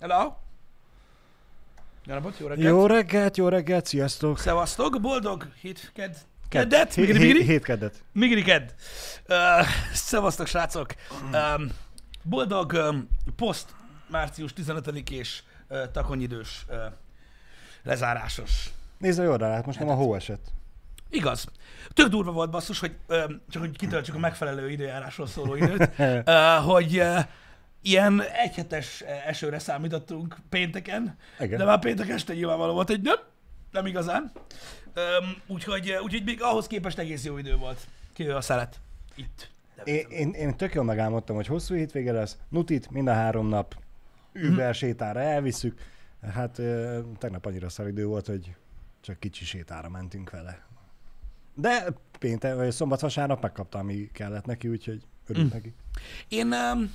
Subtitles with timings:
[0.00, 0.32] Hello!
[2.04, 2.68] Jó napot, jó reggelt!
[2.68, 4.38] Jó reggelt, jó reggelt, sziasztok!
[4.38, 5.48] Szevasztok, boldog
[5.92, 6.12] Kedd.
[6.48, 8.02] keddet, migri, migri, Hét keddet.
[8.12, 8.68] migri kedd.
[9.28, 10.94] Uh, szevasztok, srácok!
[11.32, 11.70] Um,
[12.22, 13.74] boldog um, poszt
[14.10, 16.76] március 15 és uh, takonyidős uh,
[17.82, 18.70] lezárásos.
[18.98, 20.46] Nézd a oldalát, most nem a hó esett.
[21.10, 21.46] Igaz.
[21.94, 26.58] Tök durva volt basszus, hogy öm, csak hogy kitöltsük a megfelelő időjárásról szóló időt, ö,
[26.64, 27.18] hogy ö,
[27.86, 31.58] ilyen egyhetes esőre számítottunk pénteken, Igen.
[31.58, 33.18] de már péntek este nyilvánvaló volt, hogy nem,
[33.70, 34.32] nem igazán.
[34.94, 37.86] Öm, úgyhogy, úgyhogy még ahhoz képest egész jó idő volt.
[38.12, 38.80] Kivéve a szelet.
[39.14, 39.50] Itt.
[39.84, 43.76] Én, én, én tök jól megálmodtam, hogy hosszú hétvége lesz, nutit mind a három nap,
[44.34, 45.80] Uber sétára elviszük.
[46.34, 48.54] Hát ö, tegnap annyira szar idő volt, hogy
[49.00, 50.66] csak kicsi sétára mentünk vele.
[51.54, 51.86] De
[52.18, 55.74] péntek, vagy szombat vasárnap megkapta, ami kellett neki, úgyhogy örült neki.
[56.28, 56.92] Én, um,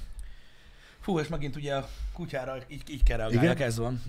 [1.02, 3.68] fú, és megint ugye a kutyára így, így kell reagáljak, Igen?
[3.68, 4.02] ez van.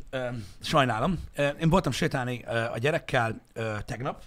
[0.60, 1.24] Sajnálom.
[1.60, 3.40] Én voltam sétálni a gyerekkel
[3.84, 4.22] tegnap,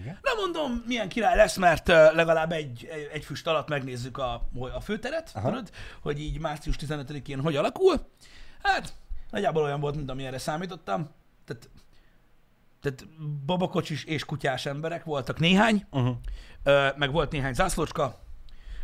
[0.00, 0.18] Igen?
[0.22, 5.30] Nem mondom, milyen király lesz, mert legalább egy, egy, füst alatt megnézzük a, a főteret,
[5.34, 5.48] Aha.
[5.48, 5.70] tudod,
[6.00, 8.08] hogy így március 15-én hogy alakul.
[8.62, 8.94] Hát,
[9.30, 11.10] nagyjából olyan volt, mint amilyenre számítottam.
[11.44, 11.68] Tehát,
[12.82, 13.06] tehát
[13.46, 16.16] babakocsis és kutyás emberek voltak néhány, Uh-huh.
[16.96, 18.18] meg volt néhány zászlócska.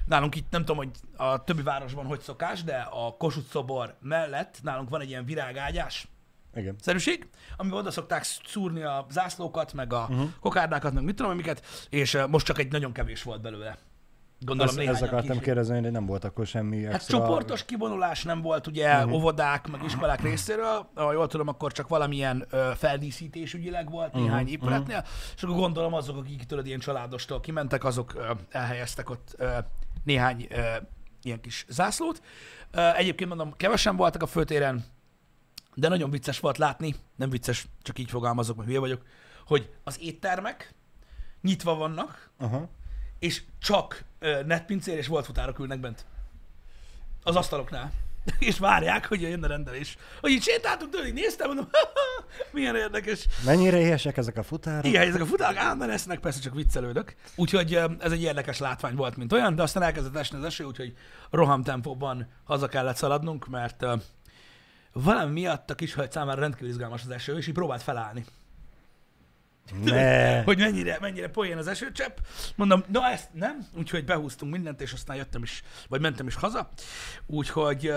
[0.06, 4.58] Nálunk itt nem tudom, hogy a többi városban hogy szokás, de a Kossuth szobor mellett
[4.62, 6.08] nálunk van egy ilyen virágágyás,
[6.54, 6.76] Igen.
[6.80, 10.28] szerűség, amiben oda szokták szúrni a zászlókat, meg a uh-huh.
[10.40, 13.78] kokárdákat, meg mit tudom én miket, és most csak egy nagyon kevés volt belőle.
[14.40, 15.42] Gondolom Ezt, ezt akartam később.
[15.42, 17.18] kérdezni, hogy nem volt akkor semmi Hát extra...
[17.18, 19.12] csoportos kivonulás nem volt ugye uh-huh.
[19.12, 24.48] óvodák, meg iskolák részéről, ha jól tudom, akkor csak valamilyen ö, feldíszítés ügyileg volt néhány
[24.48, 25.04] épületnél,
[25.36, 29.48] és akkor gondolom azok, akik tudod ilyen családostól kimentek, azok ö, elhelyeztek ott ö,
[30.06, 30.76] néhány ö,
[31.22, 32.22] ilyen kis zászlót.
[32.70, 34.84] Ö, egyébként mondom, kevesen voltak a főtéren,
[35.74, 39.02] de nagyon vicces volt látni, nem vicces, csak így fogalmazok, mert hülye vagyok,
[39.46, 40.74] hogy az éttermek
[41.42, 42.68] nyitva vannak, Aha.
[43.18, 46.06] és csak ö, netpincér és volt futárok ülnek bent.
[47.22, 47.92] Az asztaloknál.
[48.38, 49.96] És várják, hogy jön a rendelés.
[50.20, 51.68] Hogy így sétáltunk így néztem, mondom,
[52.52, 53.26] milyen érdekes.
[53.44, 54.84] Mennyire éhesek ezek a futárok?
[54.84, 57.14] Igen, ezek a futárok állandóan esznek, persze csak viccelődök.
[57.34, 60.92] Úgyhogy ez egy érdekes látvány volt, mint olyan, de aztán elkezdett esni az eső, úgyhogy
[61.30, 63.86] roham tempóban haza kellett szaladnunk, mert
[64.92, 68.24] valami miatt a kishölgy számára rendkívül izgalmas az eső, és így próbált felállni.
[69.82, 70.42] Ne.
[70.48, 72.18] hogy mennyire, mennyire poén az esőcsepp.
[72.54, 76.68] Mondom, na ezt nem, úgyhogy behúztunk mindent, és aztán jöttem is, vagy mentem is haza.
[77.26, 77.92] Úgyhogy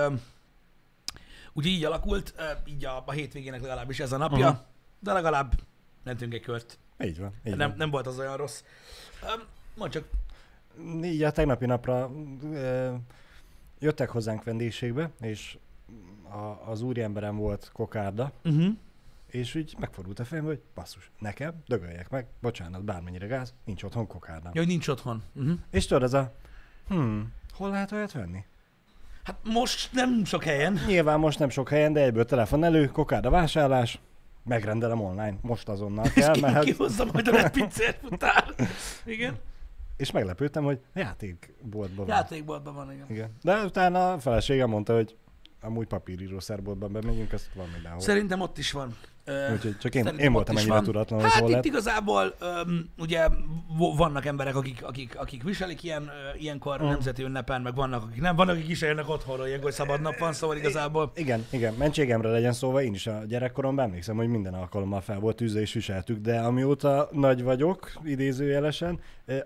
[1.54, 2.34] úgy így alakult,
[2.66, 4.66] így a, a hétvégének legalábbis ez a napja, Aha.
[5.00, 5.54] de legalább
[6.04, 6.80] mentünk egy kört.
[7.04, 7.34] Így van.
[7.44, 7.78] Így Nem, van.
[7.78, 8.64] nem volt az olyan rossz.
[9.76, 10.04] Mondd csak,
[11.04, 12.12] Így a tegnapi napra
[13.80, 15.58] jöttek hozzánk vendégségbe, és
[16.30, 18.74] a, az úriemberem volt kokárda, uh-huh.
[19.32, 24.08] És úgy megfordult a fejem, hogy basszus, nekem, dögöljek meg, bocsánat, bármennyire gáz, nincs otthon
[24.08, 24.52] kokárdám.
[24.54, 25.24] ja, hogy nincs otthon.
[25.34, 25.58] Uh-huh.
[25.72, 26.34] És tudod, ez a,
[26.88, 28.44] hmm, hol lehet olyat venni?
[29.24, 30.80] Hát most nem sok helyen.
[30.88, 34.00] Nyilván most nem sok helyen, de egyből telefon elő, kokárda vásárlás,
[34.44, 38.46] megrendelem online, most azonnal És kell, ki, mert, kihozza majd a netpincért futár.
[39.06, 39.38] Igen.
[39.98, 42.16] és meglepődtem, hogy játékboltban van.
[42.16, 43.06] Játékboltban van, igen.
[43.10, 43.30] Igen.
[43.42, 45.16] De utána a feleségem mondta, hogy
[45.62, 48.00] amúgy papírírószerboltban bemegyünk, ezt van mindenhol.
[48.00, 48.96] Szerintem ott is van.
[49.54, 51.66] Úgyhogy csak én, én voltam ennyire tudatlan, Hát hol itt lett.
[51.66, 52.36] igazából
[52.68, 53.28] um, ugye
[53.96, 56.10] vannak emberek, akik, akik, akik viselik ilyen,
[56.40, 56.86] ilyenkor Mm.
[56.88, 58.36] nemzeti ünnepen, meg vannak, akik nem.
[58.36, 62.54] Vannak, akik is élnek otthonról, ilyenkor szabad nap van, szóval igazából Igen, igen, mentségemre legyen
[62.54, 66.40] szóval én is a gyerekkoromban emlékszem, hogy minden alkalommal fel volt tűzve és viseltük, de
[66.40, 69.00] amióta nagy vagyok, idézőjelesen,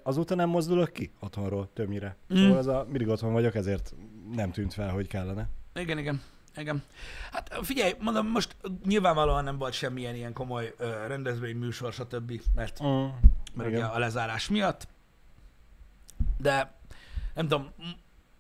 [0.04, 2.16] azóta nem mozdulok ki otthonról többnyire.
[2.34, 2.38] Mm.
[2.38, 3.94] Szóval ez a, mindig otthon vagyok, ezért
[4.36, 5.50] nem tűnt fel, hogy kellene.
[5.80, 6.22] igen, igen.
[6.56, 6.84] Igen.
[7.32, 8.56] Hát figyelj, mondom, most
[8.86, 12.42] nyilvánvalóan nem volt semmilyen ilyen komoly uh, rendezvény, műsor, stb.
[12.56, 12.88] Mert, Mm.
[13.54, 13.72] mert Igen.
[13.74, 14.88] ugye a lezárás miatt.
[16.38, 16.74] De
[17.34, 17.72] nem tudom,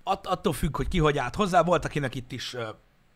[0.03, 1.61] att, attól függ, hogy ki hogy állt hozzá.
[1.63, 2.67] Volt, akinek itt is uh,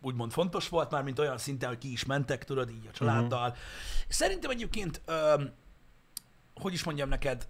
[0.02, 3.48] úgymond fontos volt már, mint olyan szinten, hogy ki is mentek, tudod, így a családdal.
[3.48, 3.56] Uh-huh.
[4.08, 5.00] Szerintem egyébként,
[5.36, 5.50] um,
[6.54, 7.48] hogy is mondjam neked,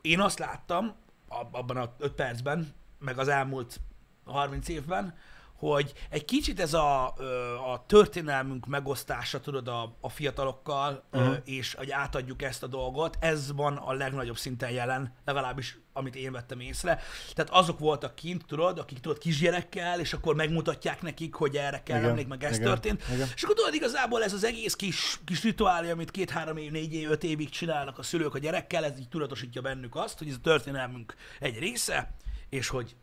[0.00, 0.94] én azt láttam
[1.28, 3.80] ab- abban a 5 percben, meg az elmúlt
[4.24, 5.14] 30 évben,
[5.60, 7.06] hogy egy kicsit ez a,
[7.72, 11.36] a történelmünk megosztása, tudod, a, a fiatalokkal, uh-huh.
[11.44, 16.32] És hogy átadjuk ezt a dolgot, ez van a legnagyobb szinten jelen, legalábbis amit én
[16.32, 17.00] vettem észre.
[17.34, 21.98] Tehát azok voltak kint, tudod, akik tudod kisgyerekkel, és akkor megmutatják nekik, hogy erre kell
[21.98, 23.02] Igen, emlék, meg ez igen, történt.
[23.12, 23.28] igen.
[23.34, 27.10] És akkor tudod, igazából ez az egész kis, kis rituálé, amit két-három év, négy év,
[27.10, 30.40] öt évig csinálnak a szülők a gyerekkel, ez így tudatosítja bennük azt, hogy ez a
[30.42, 32.14] történelmünk egy része,
[32.48, 32.96] és hogy,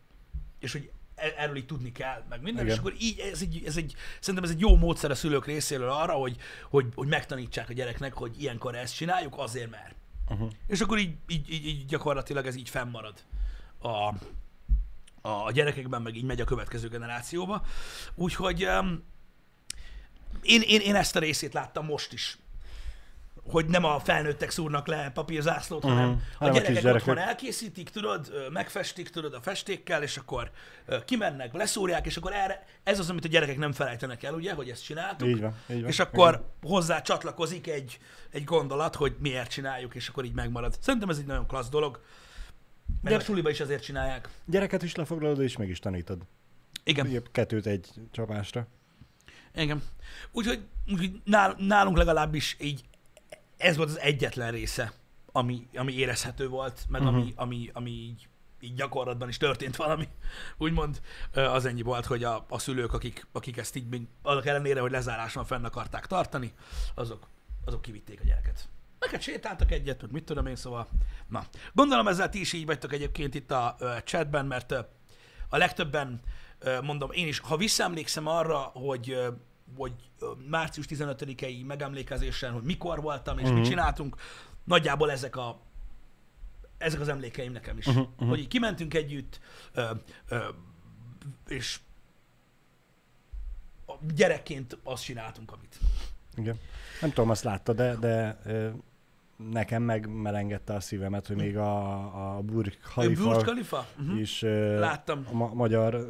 [0.60, 2.76] és hogy erről így tudni kell, meg minden, Igen.
[2.76, 5.90] és akkor így ez egy, ez egy, szerintem ez egy jó módszer a szülők részéről
[5.90, 6.38] arra, hogy,
[6.70, 9.96] hogy, hogy megtanítsák a gyereknek, hogy ilyenkor ezt csináljuk, azért mert.
[10.30, 10.50] Uh-huh.
[10.68, 13.24] És akkor így, így, így, így gyakorlatilag ez így fennmarad
[13.80, 14.14] a,
[15.30, 17.66] a gyerekekben, meg így megy a következő generációba.
[18.16, 19.04] Úgyhogy um,
[20.42, 22.38] én, én, én ezt a részét láttam most is.
[23.50, 26.00] Hogy nem a felnőttek szúrnak le papírzászlót, uh-huh.
[26.00, 27.08] hanem a a gyerekek kisgyerekek.
[27.08, 30.52] otthon elkészítik, tudod, megfestik, tudod, a festékkel, és akkor
[31.06, 34.70] kimennek, leszúrják, és akkor erre, ez az, amit a gyerekek nem felejtenek el, ugye, hogy
[34.70, 35.28] ezt csináltuk.
[35.28, 35.90] Így van, így van.
[35.90, 38.00] És akkor hozzá csatlakozik egy,
[38.32, 40.76] egy gondolat, hogy miért csináljuk, és akkor így megmarad.
[40.80, 42.02] Szerintem ez egy nagyon klassz dolog.
[43.02, 44.30] Meg De- a suliba is azért csinálják.
[44.46, 46.22] Gyereket is lefoglalod, és meg is tanítod.
[46.84, 47.08] Igen.
[47.08, 48.68] Ugye kettőt egy csapásra.
[49.56, 49.82] Igen.
[50.32, 50.60] Úgyhogy,
[50.92, 52.84] úgyhogy nál, nálunk legalábbis így
[53.58, 54.94] ez volt az egyetlen része,
[55.32, 57.18] ami, ami érezhető volt, meg uh-huh.
[57.18, 58.28] ami, ami, ami így,
[58.60, 60.08] így gyakorlatban is történt valami,
[60.58, 61.02] úgymond,
[61.34, 64.92] az ennyi volt, hogy a, a szülők, akik, akik ezt így még annak ellenére, hogy
[64.92, 66.54] lezáráson fenn akarták tartani,
[66.96, 67.28] azok,
[67.66, 68.70] azok kivitték a gyereket.
[69.00, 70.88] Neked sétáltak egyet, meg mit tudom én, szóval.
[71.28, 74.72] Na, gondolom ezzel ti is így vagytok egyébként itt a ö, chatben, mert
[75.50, 76.22] a legtöbben,
[76.82, 79.18] mondom én is, ha visszaemlékszem arra, hogy,
[79.76, 79.94] hogy
[80.50, 83.60] március 15-i megemlékezésen, hogy mikor voltam és uh-huh.
[83.60, 84.16] mit csináltunk,
[84.64, 85.60] nagyjából ezek a
[86.78, 87.86] ezek az emlékeim nekem is.
[87.86, 88.30] Mhm, Uh-huh, uh-huh.
[88.30, 89.40] Hogy így kimentünk együtt,
[89.74, 89.92] ö,
[90.28, 90.38] ö,
[91.48, 91.80] és
[94.16, 95.80] gyerekként azt csináltunk, amit.
[96.36, 96.60] Igen.
[97.02, 98.70] Nem tudom, azt látta, de, de ö,
[99.36, 103.88] nekem megmelengedte a szívemet, hogy még a, a Burj Burj Khalifa Khalifa?
[104.00, 104.20] Uh-huh.
[104.20, 105.26] is ö, Láttam.
[105.32, 106.08] a ma- magyar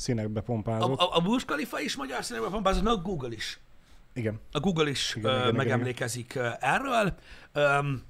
[0.00, 0.98] színekbe A, pompázott.
[1.00, 3.60] a, a Burj Khalifa is magyar színekben van, meg a Google is.
[4.12, 4.40] Igen.
[4.52, 7.14] A Google is Igen, igen, igen, megemlékezik igen, erről.
[7.52, 8.02] Öm,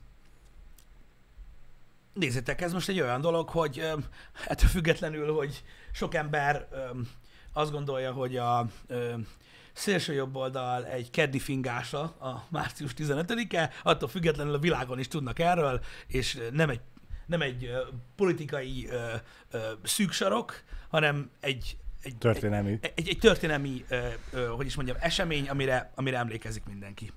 [2.13, 4.05] nézzétek, ez most egy olyan dolog, hogy öm,
[4.47, 7.09] ettől függetlenül, hogy sok ember öm,
[7.53, 9.27] azt gondolja, hogy a öm,
[9.73, 15.39] szélső jobb oldal egy keddi fingása a március 15-e, attól függetlenül a világon is tudnak
[15.39, 16.81] erről, és nem egy,
[17.27, 17.81] nem egy ö,
[18.17, 19.15] politikai ö,
[19.51, 22.71] ö, szűksarok, hanem egy, egy, Történelmi.
[22.81, 27.13] egy, egy, egy történelmi, ö, ö, hogy is mondjam, esemény, amire, amire emlékezik mindenki.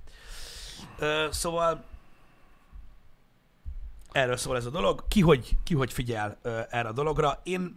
[1.00, 1.84] Ö, szóval
[4.12, 5.08] erről szól ez a dolog.
[5.08, 7.40] Ki hogy, ki hogy figyel ö, erre a dologra.
[7.44, 7.76] Én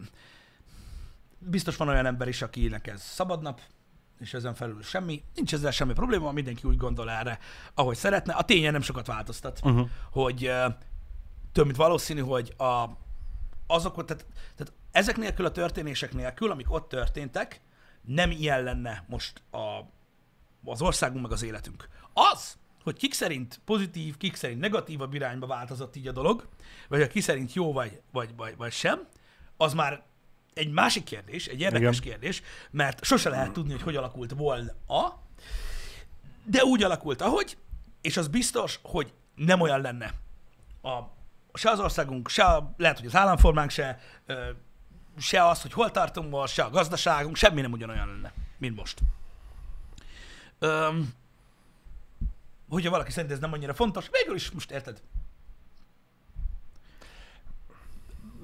[1.39, 3.61] biztos van olyan ember is, akinek ez szabadnap,
[4.21, 5.23] és ezen felül semmi.
[5.35, 7.39] Nincs ezzel semmi probléma, mindenki úgy gondol erre,
[7.75, 8.33] ahogy szeretne.
[8.33, 9.89] A tényen nem sokat változtat, Uh-huh.
[10.11, 10.67] hogy ö,
[11.53, 12.85] több mint valószínű, hogy a,
[13.67, 14.27] azok, tehát,
[14.57, 17.61] tehát ezek nélkül a történések nélkül, amik ott történtek,
[18.03, 19.91] nem ilyen lenne most a,
[20.65, 21.89] az országunk meg az életünk.
[22.13, 26.49] Az, hogy kik szerint pozitív, kik szerint negatívabb irányba változott így a dolog,
[26.89, 29.07] vagy hogy ki szerint jó vagy, vagy, vagy, vagy sem,
[29.57, 30.03] az már
[30.55, 32.11] egy másik kérdés, egy érdekes Igen.
[32.11, 34.73] kérdés, mert sose lehet tudni, hogy hogy alakult volna,
[36.45, 37.57] de úgy alakult, ahogy,
[38.01, 40.13] és az biztos, hogy nem olyan lenne
[40.83, 40.99] a,
[41.53, 44.01] se az országunk, se a, lehet, hogy az államformánk, se,
[45.19, 49.01] se az, hogy hol tartunk most, se a gazdaságunk, semmi nem ugyanolyan lenne, mint most.
[50.59, 51.15] Öm,
[52.69, 55.03] hogyha valaki szerint ez nem annyira fontos, végül is most érted.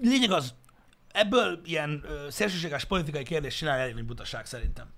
[0.00, 0.54] Lényeg az,
[1.12, 4.92] ebből ilyen ö, szélsőséges politikai kérdés csinál elég nagy butaság szerintem.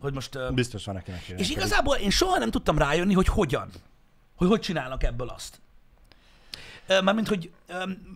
[0.00, 0.34] Hogy most...
[0.34, 3.70] Ö, Biztos van, akinek és igazából én soha nem tudtam rájönni, hogy hogyan.
[4.34, 5.60] Hogy hogy csinálnak ebből azt.
[6.88, 7.50] Mármint, hogy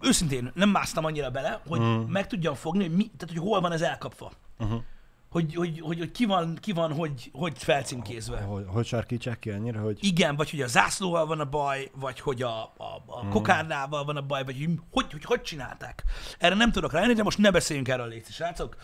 [0.00, 2.00] őszintén nem másztam annyira bele, hogy Mm.
[2.00, 4.32] meg tudjam fogni, hogy, mi, tehát, hogy hol van ez elkapva.
[4.58, 4.82] Uh-huh.
[5.30, 8.40] Hogy, hogy, hogy, hogy ki van, ki van hogy, hogy felcímkézve.
[8.40, 12.20] Hogy, hogy sarkítsák ki annyira, hogy Igen, vagy hogy a zászlóval van a baj, vagy
[12.20, 16.02] hogy a, a, a kokárdával van a baj, vagy hogy hogy, hogy hogy csinálták.
[16.38, 18.76] Erre nem tudok rájönni, de most ne beszéljünk erről, légy srácok.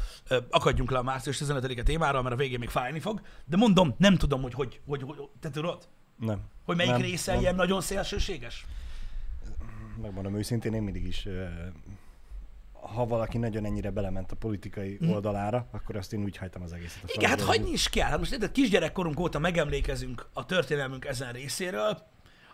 [0.51, 3.21] Akadjunk le a március 15-e témáról, mert a végén még fájni fog.
[3.45, 5.89] De mondom, nem tudom, hogy hogy, hogy, hogy te tudod?
[6.19, 6.41] nem.
[6.65, 7.41] Hogy melyik nem, része nem.
[7.41, 8.67] ilyen nagyon szélsőséges?
[10.03, 11.29] Megmondom őszintén, én mindig is,
[12.73, 17.03] ha valaki nagyon ennyire belement a politikai oldalára, akkor azt én úgy hagytam az egészet.
[17.03, 18.09] a Igen, hát hagyni is kell.
[18.09, 22.07] Hát most érted, kisgyerekkorunk óta megemlékezünk a történelmünk ezen részéről.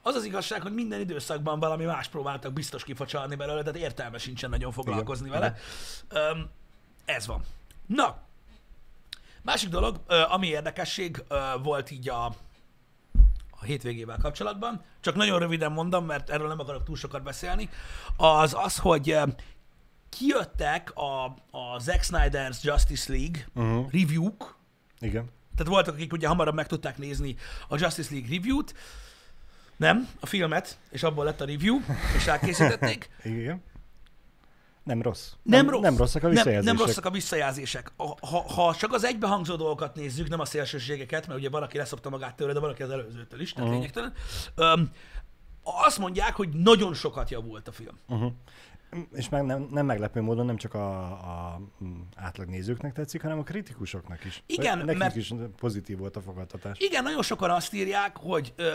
[0.03, 4.51] Az az igazság, hogy minden időszakban valami más próbáltak biztos kifacsalni belőle, tehát értelme sincsen
[4.51, 5.57] nagyon foglalkozni Igen, vele.
[6.09, 6.51] Öm,
[7.05, 7.45] ez van.
[7.87, 8.19] Na,
[9.43, 11.25] másik dolog, ami érdekesség
[11.63, 12.35] volt így a,
[13.65, 17.69] a hétvégével kapcsolatban, csak nagyon röviden mondom, mert erről nem akarok túl sokat beszélni,
[18.17, 19.23] az az, hogy ö,
[20.09, 23.93] kijöttek a, a Zack Snyder's Justice League Uh-huh.
[23.93, 24.57] review-k,
[25.01, 25.25] Igen.
[25.57, 27.37] tehát voltak, akik ugye hamarabb meg tudták nézni
[27.69, 28.75] a Justice League review-t,
[29.77, 31.81] nem, a filmet, és abból lett a review,
[32.17, 33.11] és elkészítették.
[33.23, 33.63] Igen.
[34.85, 35.33] Nem rossz.
[35.43, 35.83] Nem, rossz.
[35.83, 36.77] Nem rosszak a nem, visszajelzések.
[36.77, 37.93] nem rosszak a visszajelzések.
[37.97, 42.11] Ha, ha, ha csak az egybehangzó dolgokat nézzük, nem a szélsőségeket, mert ugye valaki leszopta
[42.11, 43.83] magát tőle, de valaki az előzőtől is, tehát uh-huh.
[43.83, 44.13] lényegtelen.
[44.55, 44.91] Öm,
[45.63, 47.99] azt mondják, hogy nagyon sokat javult a film.
[48.09, 48.33] Uh-huh.
[49.13, 53.39] És meg nem, nem meglepő módon nem csak a, a mm, átlag nézőknek tetszik, hanem
[53.39, 54.43] a kritikusoknak is.
[54.47, 56.79] Igen, Nekik mert- is pozitív volt a fogadtatás.
[56.79, 58.71] Igen, nagyon sokan azt írják, hogy ö,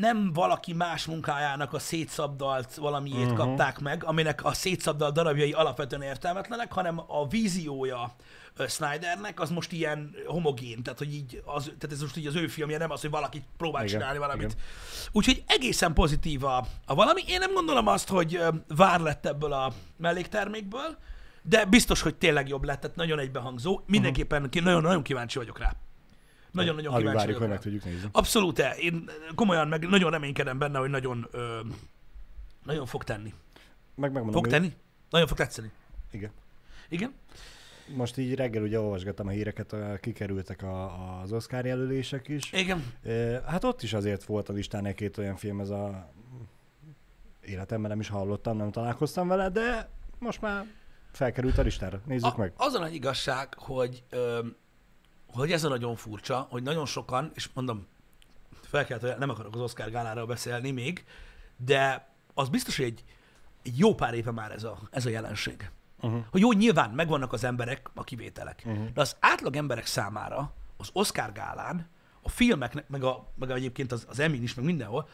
[0.00, 3.36] nem valaki más munkájának a szétszabdalt valamiét uh-huh.
[3.36, 8.14] kapták meg, aminek a szétszabdalt darabjai alapvetően értelmetlenek, hanem a víziója
[8.68, 12.46] Snydernek az most ilyen homogén, tehát hogy így az, tehát ez most így az ő
[12.46, 14.44] filmje, nem az, hogy valaki próbál Igen, csinálni valamit.
[14.52, 14.64] igen.
[15.12, 17.22] Úgyhogy egészen pozitív a, a valami.
[17.26, 20.96] Én nem gondolom azt, hogy vár lett ebből a melléktermékből,
[21.42, 23.80] de biztos, hogy tényleg jobb lett, tehát nagyon egybehangzó.
[23.86, 25.72] Mindenképpen ki- nagyon-nagyon kíváncsi vagyok rá.
[26.50, 27.48] Nagyon-nagyon kíváncsi várjuk, vagyok rá.
[27.48, 28.08] meg tudjuk nézni.
[28.12, 28.70] Abszolút, -e.
[28.78, 31.60] én komolyan meg nagyon reménykedem benne, hogy nagyon, ö,
[32.64, 33.34] nagyon fog tenni.
[33.94, 34.72] Meg megmondom, Fog tenni?
[35.10, 35.70] Nagyon fog tetszeni.
[36.10, 36.30] Igen.
[36.88, 37.12] Igen?
[37.86, 42.52] Most így reggel ugye olvasgattam a híreket, kikerültek a, az Oscar jelölések is.
[42.52, 42.92] Igen.
[43.46, 46.12] Hát ott is azért volt a listán egy-két olyan film, ez a
[47.46, 49.88] életemben nem is hallottam, nem találkoztam vele, de
[50.18, 50.66] most már
[51.12, 52.00] felkerült a listára.
[52.06, 52.52] Nézzük A, meg.
[52.56, 54.46] az a nagy igazság, hogy, ö,
[55.26, 57.86] hogy ez a nagyon furcsa, hogy nagyon sokan, és mondom,
[58.62, 61.04] fel kell, nem akarok az Oscar gáláról beszélni még,
[61.56, 63.04] de az biztos, hogy egy,
[63.62, 65.70] egy jó pár éve már ez a, ez a jelenség.
[66.04, 66.24] Uh-huh.
[66.30, 68.62] Hogy jó, nyilván megvannak az emberek, a kivételek.
[68.66, 68.92] Uh-huh.
[68.92, 71.88] De az átlag emberek számára az Oscar gálán,
[72.22, 75.08] a filmek, meg, a, meg egyébként az, az Emmy is, meg mindenhol,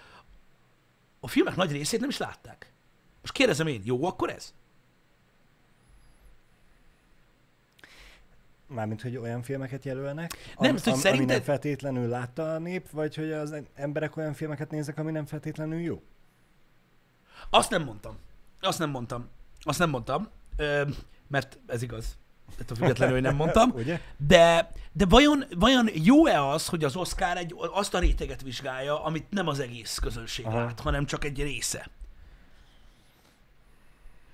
[1.20, 2.73] a filmek nagy részét nem is látták.
[3.20, 4.54] Most kérdezem én, jó akkor ez?
[8.66, 12.59] Mármint, hogy olyan filmeket jelölnek, Nem, am, hogy am, ami szerinted- nem feltétlenül látta a
[12.59, 16.02] nép, vagy hogy az emberek olyan filmeket néznek, ami nem feltétlenül jó?
[17.50, 18.16] Azt nem mondtam.
[18.61, 19.28] Azt nem mondtam.
[19.61, 20.28] Azt nem mondtam,
[21.26, 22.19] mert ez igaz.
[22.61, 23.71] Ettől függetlenül, hogy nem mondtam.
[23.75, 24.00] Ugye?
[24.16, 29.30] De, de vajon, vajon jó-e az, hogy az Oscar egy, azt a réteget vizsgálja, amit
[29.30, 30.59] nem az egész közönség Aha.
[30.59, 31.88] lát, hanem csak egy része?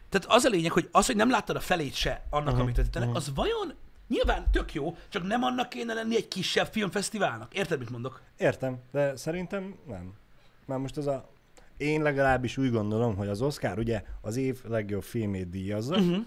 [0.08, 2.76] Tehát az a lényeg, hogy az, hogy nem láttad a felét se annak, Aha, amit
[2.76, 3.74] vetítenek, az vajon
[4.08, 7.54] nyilván tök jó, csak nem annak kéne lenni egy kisebb filmfesztiválnak.
[7.54, 8.20] Érted, mit mondok?
[8.36, 10.14] Értem, de szerintem nem.
[10.64, 11.28] Már most az a...
[11.76, 15.96] Én legalábbis úgy gondolom, hogy az Oscar ugye az év legjobb filmét díjazza.
[15.96, 16.24] Uh-huh.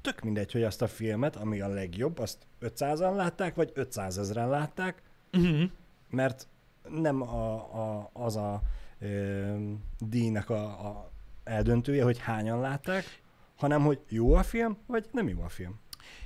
[0.00, 4.48] Tök mindegy, hogy azt a filmet, ami a legjobb, azt 500-an látták, vagy 500 ezeren
[4.48, 5.70] látták, Uh-huh.
[6.10, 6.46] mert
[6.88, 8.62] nem a, a, az a
[9.00, 9.68] ö,
[9.98, 11.10] díjnak a, a
[11.44, 13.20] eldöntője, hogy hányan látták,
[13.56, 15.80] hanem hogy jó a film, vagy nem jó a film.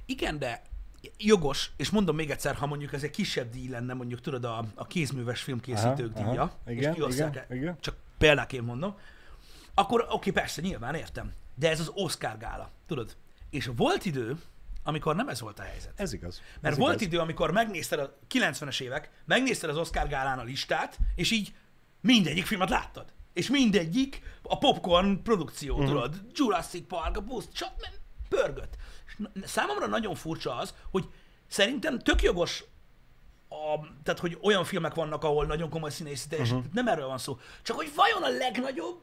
[0.06, 0.62] Igen, de
[1.18, 4.64] jogos, és mondom még egyszer, ha mondjuk ez egy kisebb díj lenne, mondjuk tudod, a,
[4.74, 6.30] a kézműves filmkészítők Aha, aha.
[6.30, 7.76] díja, Igen, és igen, igen.
[7.80, 8.96] csak példáként mondom,
[9.74, 13.16] akkor oké, persze, nyilván értem, de ez az Oscar gála, tudod?
[13.50, 14.36] És volt idő,
[14.82, 15.92] amikor nem ez volt a helyzet.
[15.96, 16.42] Ez igaz.
[16.60, 17.06] Mert ez volt igaz.
[17.06, 21.54] idő, amikor megnézted a 90-es évek, megnézted az Oscar gálán a listát, és így
[22.00, 23.12] mindegyik filmet láttad.
[23.32, 25.88] És mindegyik a popcorn produkció, uh-huh.
[25.88, 27.86] tudod, Jurassic Park, a Boost, stb.
[28.28, 28.76] pörgött.
[29.06, 31.08] És számomra nagyon furcsa az, hogy
[31.46, 32.64] szerintem tök jogos
[33.48, 36.72] a, tehát, hogy olyan filmek vannak, ahol nagyon komoly színészi teljesít, uh-huh.
[36.72, 37.38] nem erről van szó.
[37.62, 39.00] Csak hogy vajon a legnagyobb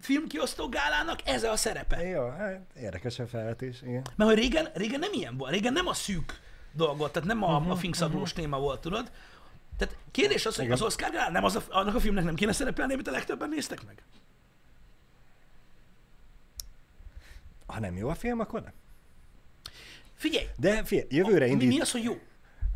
[0.00, 2.06] filmkiosztó gálának ez a szerepe?
[2.06, 4.06] Jó, hát érdekes a felvetés, igen.
[4.16, 6.40] Mert hogy régen, régen nem ilyen volt, régen nem a szűk
[6.72, 9.10] dolgot, tehát nem a, Mhm, a finkszadrós téma volt, tudod?
[9.76, 10.76] Tehát kérdés az, hogy Igen.
[10.76, 13.48] az Oscar gálán nem az a, annak a filmnek nem kéne szerepelni, amit a legtöbben
[13.48, 14.02] néztek meg?
[17.66, 18.72] Ha nem jó a film, akkor nem.
[20.14, 21.68] Figyelj, De figyelj, jövőre mi, indít...
[21.68, 22.18] mi az, hogy jó?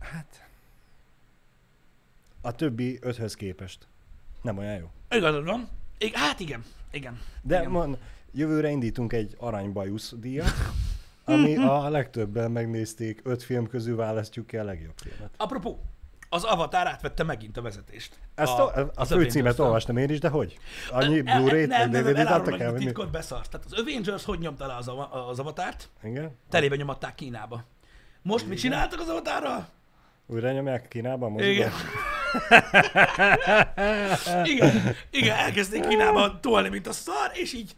[0.01, 0.44] Hát...
[2.45, 3.87] A többi öthöz képest.
[4.43, 4.91] Nem olyan jó.
[5.11, 5.69] Igazad van.
[5.99, 7.21] I- hát igen, igen.
[7.43, 7.71] De igen.
[7.71, 7.99] mond,
[8.33, 10.53] jövőre indítunk egy aranybajusz díjat,
[11.25, 15.31] ami a legtöbben megnézték, öt film közül választjuk ki a legjobb filmet.
[15.37, 15.81] Apropó,
[16.29, 18.19] az Avatar átvette megint a vezetést.
[18.35, 20.59] Ezt a, a, a az főcímet olvastam én is, de hogy?
[20.91, 22.73] Annyi Blu-ray-t, nem, meg nem, nem, DVD-t adtak el?
[22.73, 22.79] mi?
[22.79, 23.51] titkot beszart.
[23.51, 24.91] Tehát az Avengers hogy nyomta le az,
[25.29, 25.89] az Avatart?
[26.03, 26.37] Igen?
[26.49, 27.65] Telébe nyomatták Kínába.
[28.23, 29.69] Most mit csináltak az Avatarral?
[30.27, 31.31] Újra nyomják Kínában?
[31.31, 31.51] Moziba?
[31.51, 31.71] Igen.
[34.45, 37.77] igen, igen, elkezdték Kínában tolni, mint a szar, és így...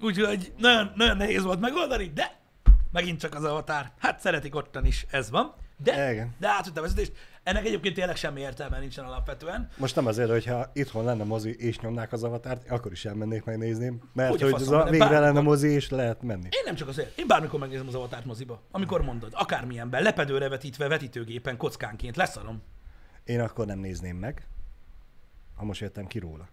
[0.00, 2.36] Úgyhogy nagyon, nagyon nehéz volt megoldani, de
[2.92, 3.92] megint csak az avatár.
[3.98, 5.54] Hát szeretik ottan is, ez van.
[5.76, 6.34] De, Igen.
[6.38, 7.12] de átvette a vezetést.
[7.48, 9.68] Ennek egyébként tényleg semmi értelme nincsen alapvetően.
[9.76, 13.98] Most nem azért, hogyha itthon lenne mozi és nyomnák az avatárt, akkor is elmennék megnézni,
[14.12, 15.26] mert Hogy a hogy, faszom, az a, végre bármikor.
[15.26, 16.42] lenne mozi és lehet menni.
[16.42, 17.18] Én nem csak azért.
[17.18, 18.62] Én bármikor megnézem az avatárt moziba.
[18.70, 19.32] Amikor mondod.
[19.34, 20.02] Akármilyenben.
[20.02, 22.16] Lepedőre vetítve, vetítőgépen, kockánként.
[22.16, 22.62] Leszarom.
[23.24, 24.46] Én akkor nem nézném meg,
[25.56, 26.48] ha most jöttem ki róla.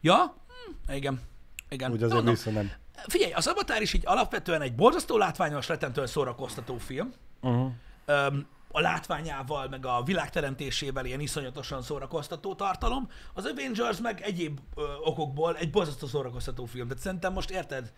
[0.00, 0.34] Ja?
[0.46, 1.20] Hm, igen.
[1.68, 1.92] Igen.
[1.92, 2.70] Úgy azért Mondom, nem.
[3.06, 7.12] Figyelj, az Avatar is így alapvetően egy borzasztó látványos, rettentően szórakoztató film.
[7.40, 7.70] Uh-huh.
[8.04, 13.10] Öm, a látványával, meg a világteremtésével ilyen iszonyatosan szórakoztató tartalom.
[13.34, 16.88] Az Avengers meg egyéb ö, okokból egy borzasztó szórakoztató film.
[16.88, 17.92] Tehát szerintem most érted,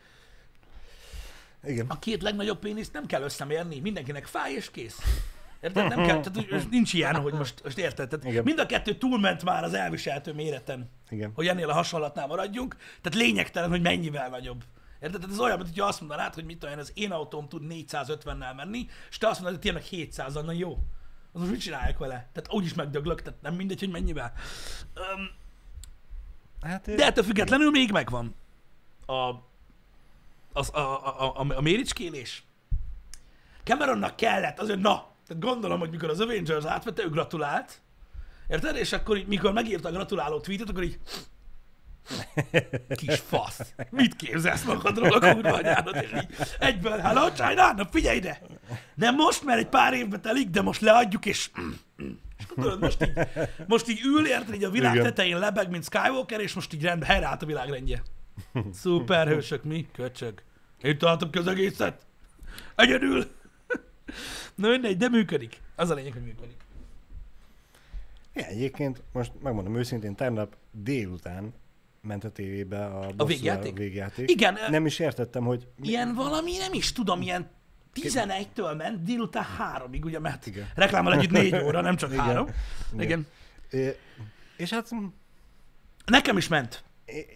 [1.65, 1.87] Igen.
[1.89, 4.99] a két legnagyobb péniszt nem kell összemérni, mindenkinek fáj és kész.
[5.61, 5.89] Érted?
[5.89, 8.09] Nem kell, tehát nincs ilyen, hogy most, most érted.
[8.09, 8.45] Tehát Igen.
[8.45, 11.33] mind a kettő túlment már az elviselhető méreten, Igen.
[11.35, 12.77] hogy ennél a hasonlatnál maradjunk.
[13.01, 14.65] Tehát lényegtelen, hogy mennyivel nagyobb.
[15.01, 15.21] Érted?
[15.21, 18.57] Tehát ez olyan, mint hogyha azt mondanád, hogy mit én, az én autóm tud 450-nel
[18.57, 20.79] menni, és te azt mondod, hogy tényleg 700 na jó.
[21.33, 22.15] Az most mit csinálják vele?
[22.33, 24.33] Tehát úgyis megdöglök, tehát nem mindegy, hogy mennyivel.
[24.95, 25.31] Öm,
[26.61, 28.35] Hát, de ettől függetlenül még megvan
[29.07, 29.35] a,
[30.53, 32.43] az, a, a, a, a méricskélés.
[33.65, 37.81] Cameronnak kellett, azért na, tehát gondolom, hogy mikor az Avengers átvette, ő gratulált,
[38.49, 38.77] érted?
[38.77, 40.99] És akkor így, mikor megírta a gratuláló tweetet, akkor így
[42.97, 48.17] kis fasz, mit képzelsz magadról a kurva anyádat, és így egyből, hello China, na figyelj
[48.17, 48.41] ide!
[48.95, 51.51] Nem most, mert egy pár évbe telik, de most leadjuk, és
[52.39, 53.13] és akkor tudod, most így,
[53.67, 55.05] most így ül, érted, így a világ Igen.
[55.07, 58.03] tetején lebeg, mint Skywalker, és most így rend, helyreállt a világrendje.
[58.73, 59.89] Szuperhősök, mi?
[59.93, 60.43] Köcsög.
[60.83, 62.07] Én találtam ki az egészet.
[62.75, 63.25] Egyedül.
[64.55, 65.61] Na mindegy, de működik.
[65.77, 66.57] Az a lényeg, hogy működik.
[68.35, 71.55] Ja, egyébként most megmondom őszintén, tegnap délután
[72.09, 73.73] ment a tévébe a, bosszú- végjáték?
[73.73, 74.31] A végjáték.
[74.31, 77.51] Igen, Nem is értettem, hogy mi- Ilyen valami, nem is tudom, ilyen
[77.95, 80.69] 11-től ment, délután háromig, ugye, mert Igen.
[80.75, 82.25] reklámmal együtt négy óra, nem csak Igen.
[82.25, 82.49] három.
[82.93, 83.05] Igen.
[83.05, 83.27] Igen.
[83.71, 83.89] Ö,
[84.57, 84.91] És hát
[86.07, 86.85] Nekem is ment.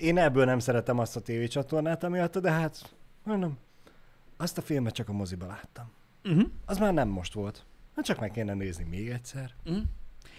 [0.00, 3.58] én ebből nem szeretem azt a tévécsatornát amiatt, de hát mondom,
[4.36, 5.90] azt a filmet csak a moziba láttam.
[6.24, 6.42] Uh-huh.
[6.64, 7.64] Az már nem most volt.
[7.96, 9.50] Hát csak meg kéne nézni még egyszer.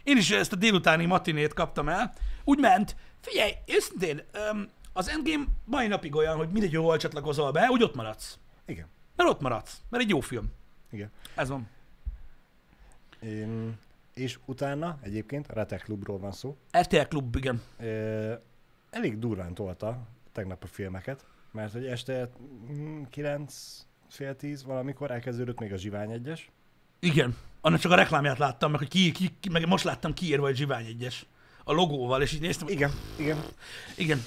[0.04, 2.14] Én is ezt a délutáni matinét kaptam el.
[2.44, 2.96] Úgy ment.
[3.22, 4.22] Figyelj, őszintén,
[4.94, 8.40] az Endgame mai napig olyan, hogy mindegy, hol csatlakozol be, úgy ott maradsz.
[8.66, 8.88] Igen.
[9.16, 9.82] Mert ott maradsz.
[9.90, 10.52] Mert egy jó film.
[10.92, 11.12] Igen.
[11.36, 11.70] Ez van.
[13.20, 13.78] Én,
[14.14, 16.58] és utána egyébként a Retek Klubról van szó.
[16.78, 17.62] RTL Klub, igen.
[17.80, 18.34] Ö,
[18.90, 22.30] elég durván tolta tegnap a filmeket, mert hogy este
[22.72, 26.52] mm, 9 fél 10 valamikor elkezdődött még a Zsivány egyes.
[27.00, 27.36] Igen.
[27.66, 30.56] Annak csak a reklámját láttam, meg, hogy ki, ki, ki meg most láttam kiírva, hogy
[30.56, 31.26] Zsivány egyes.
[31.64, 33.38] A logóval, és így néztem, hogy Igen, igen.
[33.96, 34.18] igen.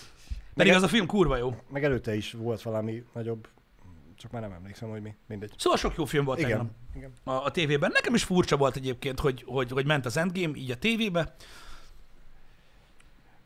[0.55, 1.57] Pedig Meg- az a film kurva jó.
[1.71, 3.49] Meg előtte is volt valami nagyobb,
[4.17, 5.15] csak már nem emlékszem, hogy mi.
[5.27, 5.53] Mindegy.
[5.57, 7.13] Szóval sok jó film volt Igen, tegnap igen.
[7.25, 7.91] a, a tévében.
[7.93, 11.35] Nekem is furcsa volt egyébként, hogy, hogy, hogy ment az Endgame így a tévébe.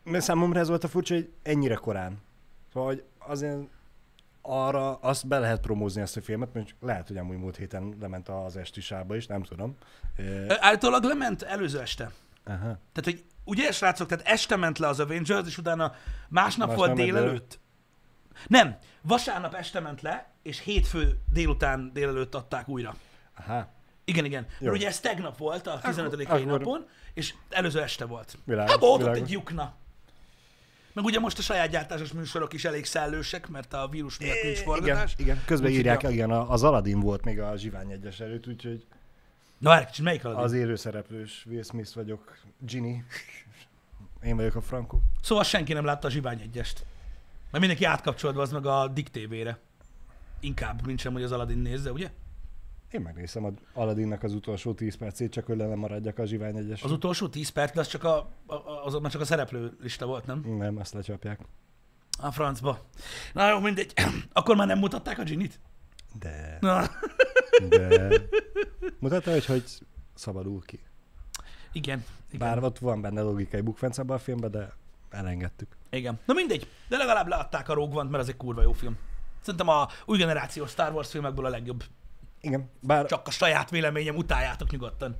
[0.03, 2.21] Mert számomra ez volt a furcsa, hogy ennyire korán.
[2.73, 3.59] Szóval, hogy azért
[4.41, 8.29] arra azt be lehet promózni ezt a filmet, mert lehet, hogy amúgy múlt héten lement
[8.29, 9.77] az estisába is, nem tudom.
[10.47, 12.11] Állítólag lement előző este.
[12.45, 12.57] Aha.
[12.59, 15.83] Tehát, hogy ugye, srácok, tehát este ment le az Avengers, és utána
[16.29, 17.59] másnap Másnap volt délelőtt.
[18.47, 22.95] Nem, vasárnap este ment le, és hétfő délután délelőtt adták újra.
[23.37, 23.67] Aha.
[24.03, 24.45] Igen, igen.
[24.59, 24.65] Jó.
[24.65, 26.25] Mert ugye ez tegnap volt, a 15.
[26.25, 28.37] akkor- napon, és előző este volt.
[28.45, 29.21] Világos, Hát volt ott világos.
[29.21, 29.73] egy lyukna.
[30.93, 34.59] Meg ugye most a saját gyártásos műsorok is elég szellősek, mert a vírus miatt nincs
[34.59, 35.13] Igen, forgatás.
[35.17, 36.09] igen, közben Úgyhogy írják, ja.
[36.09, 38.85] igen, a- az Aladdin volt még a Zsivány egyes előtt, úgyhogy
[39.57, 40.37] Na, kicsit, melyik alatt?
[40.43, 42.95] az élőszereplős Will Smith vagyok, Ginny.
[44.23, 44.99] Én vagyok a Franco.
[45.21, 46.85] Szóval senki nem látta a Zsivány egyest.
[47.51, 49.57] Mert mindenki átkapcsolódva az meg a Dick TV-re.
[50.39, 52.09] Inkább, mint sem, hogy az Aladdin nézze, ugye?
[52.91, 56.55] Én megnézem az Aladdinnak az utolsó 10 percét, csak hogy le nem maradjak a Zsivány
[56.55, 56.83] egyes.
[56.83, 60.25] Az utolsó 10 perc, az csak a, a, az már csak a szereplő lista volt,
[60.25, 60.55] nem?
[60.57, 61.39] Nem, azt lecsapják.
[62.21, 62.79] A francba.
[63.33, 63.93] Na jó, mindegy.
[64.33, 65.59] Akkor már nem mutatták a Ginnyt?
[66.19, 66.87] De, Na.
[67.69, 68.09] de...
[68.99, 69.63] Mutatta, hogy hogy
[70.13, 70.79] szabadul ki.
[71.71, 72.05] Igen.
[72.31, 72.39] Igen.
[72.39, 74.73] Bár ott van benne logikai bukfenc abban a filmben, de
[75.09, 75.77] elengedtük.
[75.89, 76.19] Igen.
[76.25, 78.97] Na mindegy, de legalább leadták a Rogue One-t, mert az egy kurva jó film.
[79.41, 81.83] Szerintem a új generációs Star Wars filmekből a legjobb.
[82.41, 85.15] Igen, bár Csak a saját véleményem, utáljátok nyugodtan.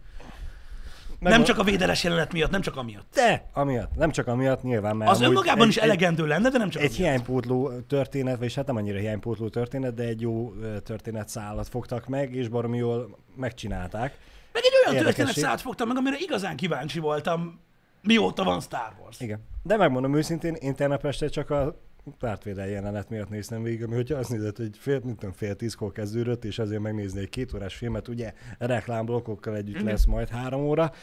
[1.20, 3.14] meg Nem csak a védeles jelenet miatt, nem csak amiatt.
[3.14, 3.96] De, amiatt.
[3.96, 6.88] Nem csak amiatt, nyilván, mert Az önmagában egy- is elegendő lenne, de nem csak Egy
[6.88, 7.06] amiatt.
[7.06, 10.54] hiánypótló történet, vagy hát nem annyira hiánypótló történet, de egy jó
[10.84, 14.18] történet szállat fogtak meg, és baromi jól megcsinálták.
[14.54, 17.60] Meg egy olyan történet szállt fogtam meg, amire igazán kíváncsi voltam,
[18.02, 19.20] mióta van Star Wars.
[19.20, 19.40] Igen.
[19.64, 21.76] De megmondom őszintén, én tegnap este csak a
[22.20, 25.92] Vader jelenet miatt néztem végig, ami hogyha azt nézett, hogy fél, mint tudom, fél tízkor
[25.92, 29.86] kezdődött, és azért megnézni egy két órás filmet, ugye reklámblokkokkal együtt Igen.
[29.86, 30.94] lesz majd három óra.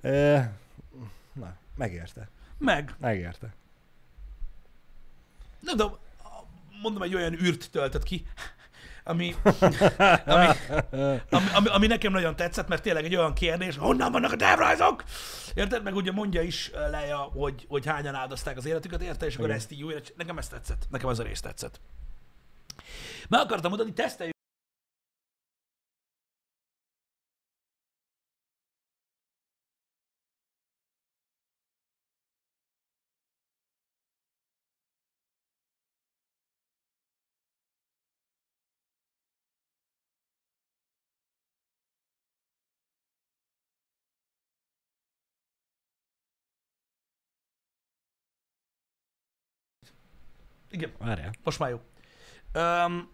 [0.00, 0.52] E,
[1.32, 2.28] na, megérte.
[2.58, 2.94] Meg.
[2.98, 3.54] Megérte.
[5.60, 5.96] Nem tudom,
[6.82, 8.26] mondom, egy olyan űrt töltött ki.
[9.04, 9.34] Ami,
[10.24, 10.46] ami,
[11.30, 15.04] ami, ami, ami, nekem nagyon tetszett, mert tényleg egy olyan kérdés, honnan vannak a tervrajzok?
[15.54, 15.82] Érted?
[15.82, 19.28] Meg ugye mondja is Leia, hogy, hogy hányan áldozták az életüket, érted?
[19.28, 19.58] És akkor Igen.
[19.58, 20.86] ezt így újra, nekem ez tetszett.
[20.90, 21.80] Nekem ez a rész tetszett.
[23.28, 24.33] Meg akartam mondani, teszteljük
[50.74, 51.32] Igen, Várjál.
[51.44, 51.80] most már jó.
[52.62, 53.10] Um,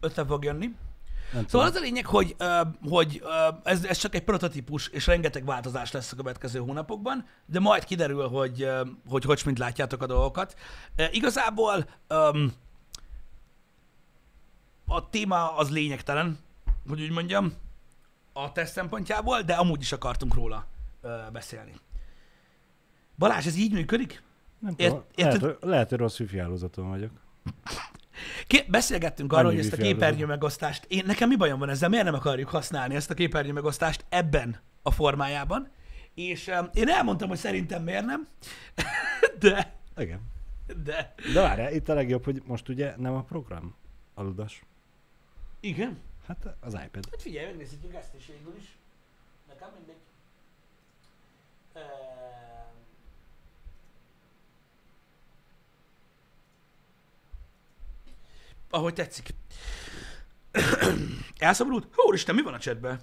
[0.00, 0.66] össze fog jönni.
[1.32, 1.66] Nem Szóval tudom.
[1.66, 2.36] az a lényeg, hogy,
[2.88, 3.22] hogy
[3.62, 8.28] ez, ez csak egy prototípus, és rengeteg változás lesz a következő hónapokban, de majd kiderül,
[8.28, 8.68] hogy
[9.08, 10.56] hogy, hogy mint látjátok a dolgokat.
[11.10, 11.88] Igazából
[14.86, 16.38] a téma az lényegtelen,
[16.88, 17.52] hogy úgy mondjam,
[18.32, 20.66] a teszt szempontjából, de amúgy is akartunk róla
[21.32, 21.72] beszélni.
[23.18, 24.22] Balázs, ez így működik?
[24.58, 25.04] Nem Ért- tudom.
[25.14, 25.40] érted?
[25.42, 27.10] Lehet, lehet, hogy rossz wifi hálózaton vagyok.
[28.46, 31.88] Ké- beszélgettünk arról, Annyi hogy ezt a képernyő megosztást, én, nekem mi bajom van ezzel,
[31.88, 35.68] miért nem akarjuk használni ezt a képernyő megosztást ebben a formájában,
[36.14, 38.26] és um, én elmondtam, hogy szerintem miért nem,
[39.38, 40.20] de, Igen.
[40.84, 43.74] de, De várjál, itt a legjobb, hogy most ugye nem a program
[44.14, 44.62] aludas.
[45.60, 45.98] igen.
[46.26, 47.06] Hát az iPad.
[47.10, 48.76] Hát figyelj, megnézhetjük ezt is végül is.
[49.48, 49.96] Nekem mindegy.
[51.72, 51.82] Ehm,
[58.76, 59.34] Ahogy tetszik.
[61.38, 61.88] Elszabadult?
[61.96, 63.00] Úristen, mi van a chatben?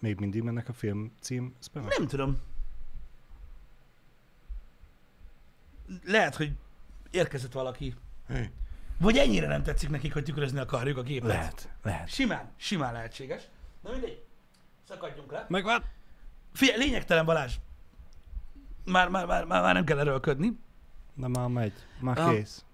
[0.00, 1.98] Még mindig mennek a film cím spamek?
[1.98, 2.40] Nem tudom.
[6.04, 6.52] Lehet, hogy
[7.10, 7.94] érkezett valaki.
[8.26, 8.50] Hey.
[8.98, 11.28] Vagy ennyire nem tetszik nekik, hogy tükrözni akarjuk a képet.
[11.28, 12.08] Lehet, lehet.
[12.08, 13.42] Simán, simán lehetséges.
[13.82, 14.24] Na mindegy.
[14.88, 15.46] Szakadjunk le.
[15.48, 15.84] Megvan?
[16.52, 17.54] Figyelj, lényegtelen Balázs.
[18.84, 20.62] Már, már, már, már, már nem kell erőlködni.
[21.14, 21.72] De már megy.
[22.00, 22.30] Már Ah.
[22.30, 22.64] kész.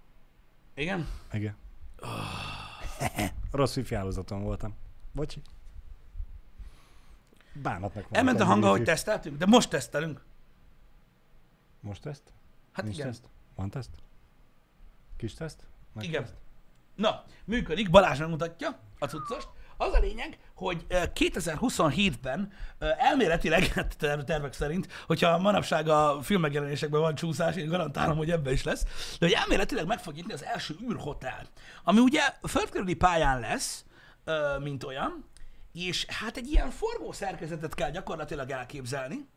[0.74, 1.08] Igen?
[1.32, 1.56] Igen.
[3.50, 4.74] Rossz wifi hálózaton voltam.
[5.12, 5.42] Bocsi.
[7.52, 8.12] Bánatnak van.
[8.18, 8.90] Elment a ennyi hang, ahogy wifi.
[8.90, 10.24] teszteltünk, de most tesztelünk.
[11.80, 12.32] Most teszt?
[12.72, 13.10] Hát Nincs igen.
[13.10, 13.28] teszt?
[13.54, 13.90] Van teszt?
[15.16, 15.66] Kis teszt?
[15.92, 16.22] Nagy Igen.
[16.22, 16.34] teszt?
[16.94, 19.48] Na, működik, Balázs megmutatja a cuccost.
[19.80, 26.18] Az a lényeg, hogy ö, 2027-ben ö, elméletileg, hát ter- tervek szerint, hogyha manapság a
[26.22, 28.82] filmmegjelenésekben van csúszás, én garantálom, hogy ebben is lesz,
[29.18, 31.46] de hogy elméletileg meg fog nyitni az első űrhotel,
[31.84, 33.84] ami ugye földkörüli pályán lesz,
[34.58, 35.28] mint olyan,
[35.72, 39.28] és hát egy ilyen forgó szerkezetet kell gyakorlatilag elképzelni.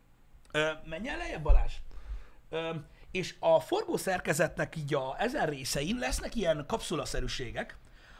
[0.84, 1.72] Menj el lejjebb, Balázs!
[3.10, 7.76] És a forgó szerkezetnek így a ezen részein lesznek ilyen kapszulaszerűségek,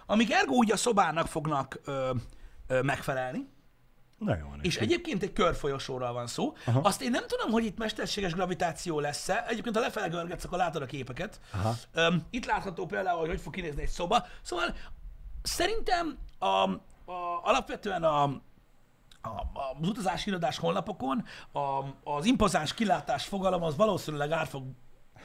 [0.07, 2.11] amik ergo úgy a szobának fognak ö,
[2.67, 3.49] ö, megfelelni,
[4.19, 6.55] Nagyon és egyébként egy körfolyosóról van szó.
[6.67, 6.81] Aha.
[6.81, 9.45] Azt én nem tudom, hogy itt mesterséges gravitáció lesz-e.
[9.49, 11.41] Egyébként, ha lefele görgetsz, akkor látod a képeket.
[11.53, 11.75] Aha.
[11.93, 14.27] Öm, itt látható például, hogy hogy fog kinézni egy szoba.
[14.43, 14.75] Szóval
[15.43, 18.41] szerintem a, a, alapvetően a, a,
[19.81, 21.59] az utazási irodás honlapokon a,
[22.05, 24.65] az impozáns kilátás fogalom az valószínűleg át fog,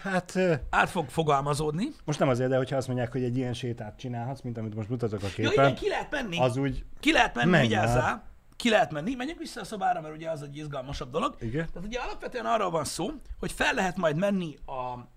[0.02, 0.38] Hát
[0.70, 1.88] át fog fogalmazódni.
[2.06, 4.90] most nem azért, de hogyha azt mondják, hogy egy ilyen sétát csinálhatsz, mint amit most
[4.90, 6.40] mutatok a Ja, képen, igen, ki lehet menni.
[6.40, 8.28] az úgy, Ki lehet menni, Menj vigyázzál.
[8.56, 9.16] Ki lehet menni.
[9.16, 11.36] Menjünk vissza a szobára, mert ugye az egy izgalmasabb dolog.
[11.40, 15.08] igen, Tehát ugye alapvetően arról van szó, hogy fel lehet majd menni a,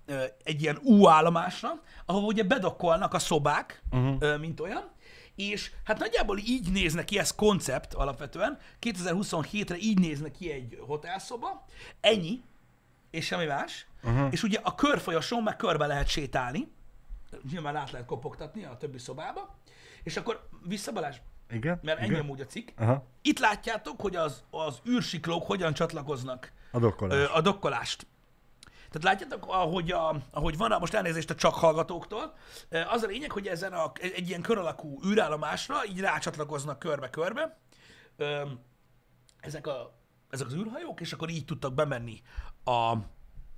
[0.42, 4.38] egy ilyen U állomásra, ahol ugye bedokkolnak a szobák, uh-huh.
[4.38, 4.90] mint olyan,
[5.35, 8.59] és hát nagyjából így néz ki ez koncept alapvetően.
[8.81, 11.64] 2027-re így néz ki egy hotelszoba.
[12.01, 12.42] Ennyi,
[13.11, 13.87] és semmi más.
[14.05, 14.29] Uh-huh.
[14.31, 16.73] És ugye a körfolyosón meg körbe lehet sétálni.
[17.51, 19.55] Nyilván át lehet kopogtatni a többi szobába.
[20.03, 21.17] És akkor vissza Balázs,
[21.51, 22.21] igen, mert ennyi igen.
[22.21, 22.69] amúgy a cikk.
[22.77, 27.17] Aha, Itt látjátok, hogy az, az űrsiklók hogyan csatlakoznak a dokkolás.
[27.19, 28.07] ö, a dokkolást.
[28.91, 32.35] Tehát látjátok, ahogy, a, ahogy van, a, most elnézést a csak hallgatóktól,
[32.91, 37.59] az a lényeg, hogy ezen a, egy ilyen kör alakú űrállomásra így rácsatlakoznak körbe-körbe
[39.41, 39.95] ezek, a,
[40.31, 42.23] ezek az űrhajók, és akkor így tudtak bemenni
[42.65, 42.97] a,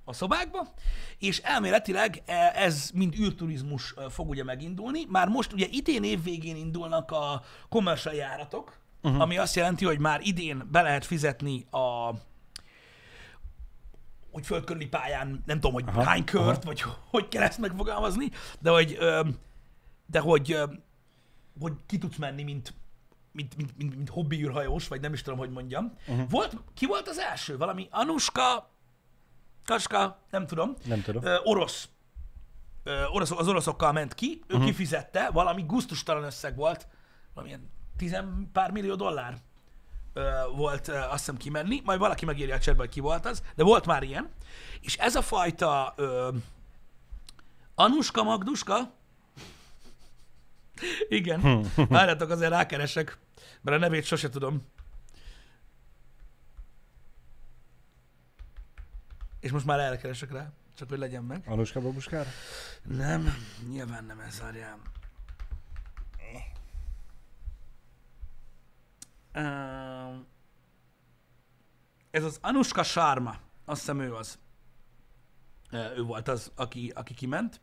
[0.05, 0.73] a szobákba,
[1.19, 5.05] és elméletileg e- ez mind űrturizmus ö, fog ugye megindulni.
[5.09, 9.21] Már most ugye idén év végén indulnak a commercial járatok, uh-huh.
[9.21, 12.13] ami azt jelenti, hogy már idén be lehet fizetni a
[14.31, 16.65] hogy földkörüli pályán, nem tudom, hogy aha, hány kört, aha.
[16.65, 18.97] vagy hogy kell ezt megfogalmazni, de hogy,
[20.05, 20.57] de hogy,
[21.59, 22.73] hogy ki tudsz menni, mint,
[23.31, 25.97] mint, mint, mint, mint hobbi űrhajós, vagy nem is tudom, hogy mondjam.
[26.07, 26.29] Uh-huh.
[26.29, 27.57] Volt, ki volt az első?
[27.57, 28.74] Valami Anuska,
[29.65, 30.75] Kaska, nem tudom.
[30.83, 31.23] Nem tudom.
[31.23, 31.89] Ö, orosz.
[32.83, 33.31] Ö, orosz.
[33.31, 34.69] Az oroszokkal ment ki, ő uh-huh.
[34.69, 36.87] kifizette, valami guztustalan összeg volt,
[37.33, 39.37] valamilyen tizen pár millió dollár
[40.13, 43.43] ö, volt ö, azt hiszem kimenni, majd valaki megírja a chatbe, hogy ki volt az,
[43.55, 44.29] de volt már ilyen.
[44.81, 46.29] És ez a fajta ö,
[47.75, 48.93] Anuska Magduska,
[51.09, 53.17] igen, várjátok, azért rákeresek,
[53.61, 54.67] mert a nevét sose tudom.
[59.45, 61.43] És most már elkeresek rá, csak hogy legyen meg.
[61.47, 62.29] Anuska babuskára?
[62.83, 63.33] Nem,
[63.69, 64.79] nyilván nem ez várjál.
[69.35, 70.27] Um,
[72.11, 74.39] ez az Anuska Sharma, azt hiszem ő az.
[75.71, 77.61] Ő volt az, aki, aki kiment.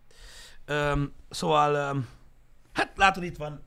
[0.68, 2.08] Um, szóval, um,
[2.72, 3.62] hát látod, itt van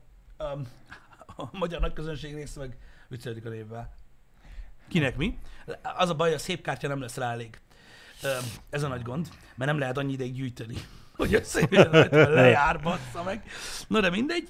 [1.36, 2.76] a magyar nagyközönség része, meg
[3.08, 3.94] viccelődik a névvel.
[4.88, 5.38] Kinek mi?
[5.82, 7.60] Az a baj, a szép kártya nem lesz rá elég.
[8.70, 10.74] Ez a nagy gond, mert nem lehet annyi ideig gyűjteni,
[11.16, 13.44] hogy összejön rajta, lejár, bassza meg.
[13.88, 14.48] No de mindegy.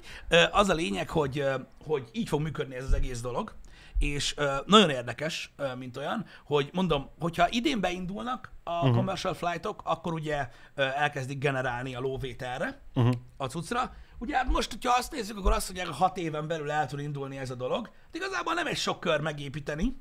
[0.51, 1.43] Az a lényeg, hogy,
[1.85, 3.55] hogy így fog működni ez az egész dolog,
[3.99, 8.95] és nagyon érdekes, mint olyan, hogy mondom, hogyha idén beindulnak a uh-huh.
[8.95, 13.13] commercial flightok, akkor ugye elkezdik generálni a lóvét erre, uh-huh.
[13.37, 13.95] a cuccra.
[14.19, 17.37] Ugye hát most, hogyha azt nézzük, akkor azt mondják, hat éven belül el tud indulni
[17.37, 17.85] ez a dolog.
[17.85, 19.95] Hát igazából nem egy sok kör megépíteni,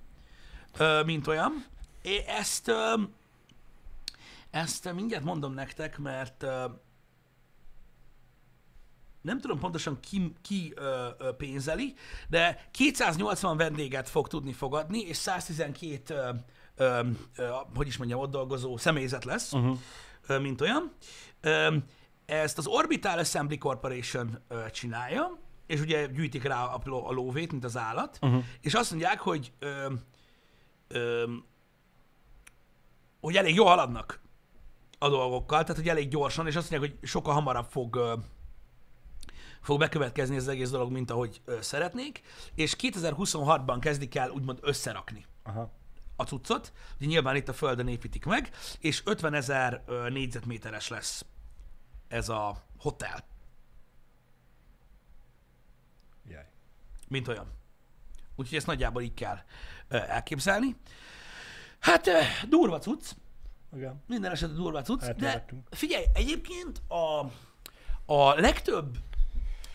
[1.04, 1.64] mint olyan.
[2.26, 2.72] Ezt,
[4.56, 6.64] ezt mindjárt mondom nektek, mert ö,
[9.20, 11.94] nem tudom pontosan ki, ki ö, ö, pénzeli,
[12.28, 16.30] de 280 vendéget fog tudni fogadni, és 112, ö,
[16.76, 17.00] ö,
[17.36, 19.78] ö, hogy is mondjam, ott dolgozó személyzet lesz, uh-huh.
[20.26, 20.92] ö, mint olyan.
[21.40, 21.76] Ö,
[22.26, 27.64] ezt az Orbital Assembly Corporation ö, csinálja, és ugye gyűjtik rá a, a lóvét, mint
[27.64, 28.44] az állat, uh-huh.
[28.60, 29.92] és azt mondják, hogy ö,
[30.88, 31.32] ö,
[33.20, 34.24] hogy elég jól haladnak
[35.06, 38.20] a dolgokkal, tehát hogy elég gyorsan, és azt mondják, hogy sokkal hamarabb fog,
[39.60, 42.22] fog bekövetkezni ez az egész dolog, mint ahogy ö, szeretnék,
[42.54, 45.72] és 2026-ban kezdik el úgymond összerakni Aha.
[46.16, 51.24] a cuccot, ugye nyilván itt a Földön építik meg, és 50 ezer négyzetméteres lesz
[52.08, 53.24] ez a hotel,
[56.28, 56.46] Jaj.
[57.08, 57.52] mint olyan.
[58.36, 59.38] Úgyhogy ezt nagyjából így kell
[59.88, 60.76] ö, elképzelni.
[61.78, 63.10] Hát ö, durva cucc,
[63.76, 64.02] Igen.
[64.06, 65.66] minden esetre durva cucc, de Eltévedtünk.
[65.70, 67.26] figyelj, egyébként a,
[68.14, 68.96] a legtöbb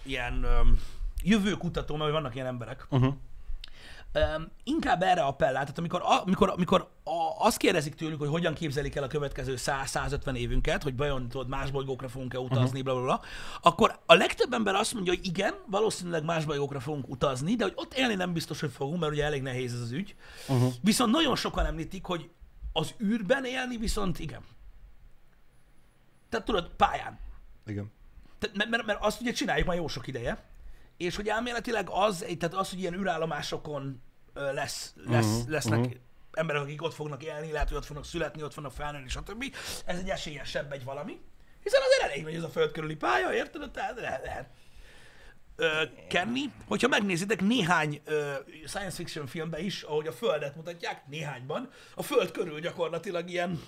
[0.04, 0.80] ilyen öm,
[1.24, 3.14] jövőkutató, mert vannak ilyen emberek, Uh-huh.
[4.12, 8.54] öm, inkább erre appellál, tehát amikor, a, amikor, amikor a, azt kérdezik tőlük, hogy hogyan
[8.54, 12.84] képzelik el a következő 100-150 évünket, hogy vajon tudod, más bolygókra fogunk-e utazni, uh-huh.
[12.84, 13.22] bla, bla, bla,
[13.62, 17.74] akkor a legtöbb ember azt mondja, hogy igen, valószínűleg más bolygókra fogunk utazni, de hogy
[17.76, 20.16] ott élni nem biztos, hogy fogunk, mert ugye elég nehéz ez az ügy.
[20.48, 20.74] Uh-huh.
[20.82, 22.30] Viszont nagyon sokan említik, hogy
[22.74, 24.42] az űrben élni viszont igen.
[26.30, 27.20] Tehát tudod, pályán.
[27.66, 27.92] Igen.
[28.40, 30.44] Tehát, mert, mert, mert azt ugye csináljuk már jó sok ideje,
[30.98, 34.02] és hogy elméletileg az, tehát az, hogy ilyen űrállomásokon
[34.34, 35.94] lesz, lesz, uh-huh, lesznek uh-huh.
[36.32, 39.56] emberek, akik ott fognak élni, lehet, hogy ott fognak születni, ott fognak felnőni, stb.
[39.86, 41.22] Ez egy esélyesebb egy valami.
[41.64, 43.72] Hiszen azért elég nagy ez a föld körüli pálya, érted?
[43.72, 44.24] Tehát lehet,
[46.10, 46.42] kenni.
[46.68, 48.34] Hogyha megnézitek néhány ö,
[48.66, 53.60] science fiction filmben is, ahogy a földet mutatják, néhányban, a föld körül gyakorlatilag ilyen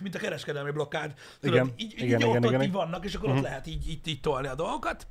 [0.00, 1.14] mint a kereskedelmi blokkád.
[1.40, 2.62] Tudod, Igen, így, igen, így igen, ott, igen, ott igen.
[2.62, 3.42] így vannak, és akkor uh-huh.
[3.42, 5.06] ott lehet így, így, így tolni a dolgokat.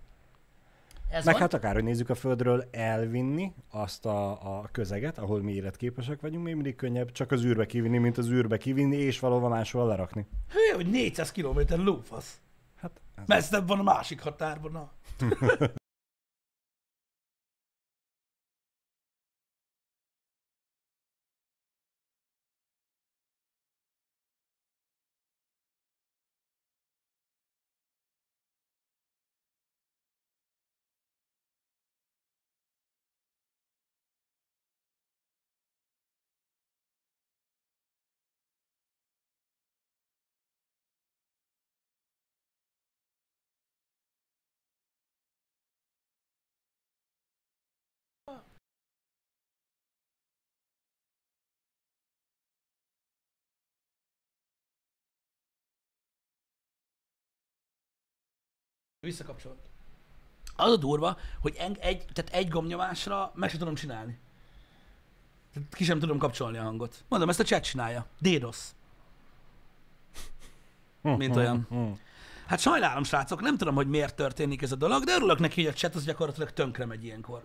[1.10, 1.42] Ez Meg van.
[1.42, 6.54] hát akárhogy nézzük a Földről, elvinni azt a, a közeget, ahol mi életképesek vagyunk, még
[6.54, 10.28] mindig könnyebb csak az űrbe kivinni, mint az űrbe kivinni, és valahova máshol lerakni.
[10.50, 12.40] Hű, hogy 400 km lófasz.
[12.82, 14.72] Hát ez Messzebb van a másik határban.
[14.72, 14.92] Na.
[59.12, 59.58] Visszakapcsolt.
[60.56, 64.20] Az a durva, hogy en, egy, tehát egy gombnyomásra meg sem tudom csinálni.
[65.54, 67.04] Tehát ki sem tudom kapcsolni a hangot.
[67.08, 68.06] Mondom, ezt a chat csinálja.
[68.20, 68.58] DDoS.
[71.02, 71.68] Mint olyan.
[72.48, 75.74] Hát sajnálom, srácok, nem tudom, hogy miért történik ez a dolog, de örülök neki, hogy
[75.74, 77.44] a chat az gyakorlatilag tönkre megy ilyenkor.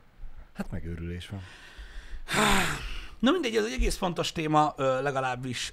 [0.52, 1.40] Hát megőrülés van.
[3.18, 5.72] Na mindegy, ez egy egész fontos téma, legalábbis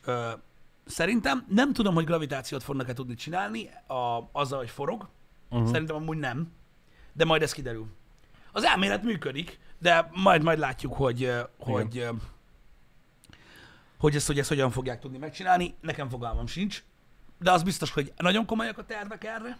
[0.85, 5.09] szerintem nem tudom, hogy gravitációt fognak-e tudni csinálni a, azzal, hogy forog.
[5.53, 5.71] Uh-huh.
[5.71, 6.51] Szerintem amúgy nem.
[7.13, 7.87] De majd ez kiderül.
[8.51, 12.07] Az elmélet működik, de majd majd látjuk, hogy, hogy,
[13.97, 15.75] hogy ezt, hogy ezt hogyan fogják tudni megcsinálni.
[15.81, 16.83] Nekem fogalmam sincs.
[17.39, 19.57] De az biztos, hogy nagyon komolyak a tervek erre,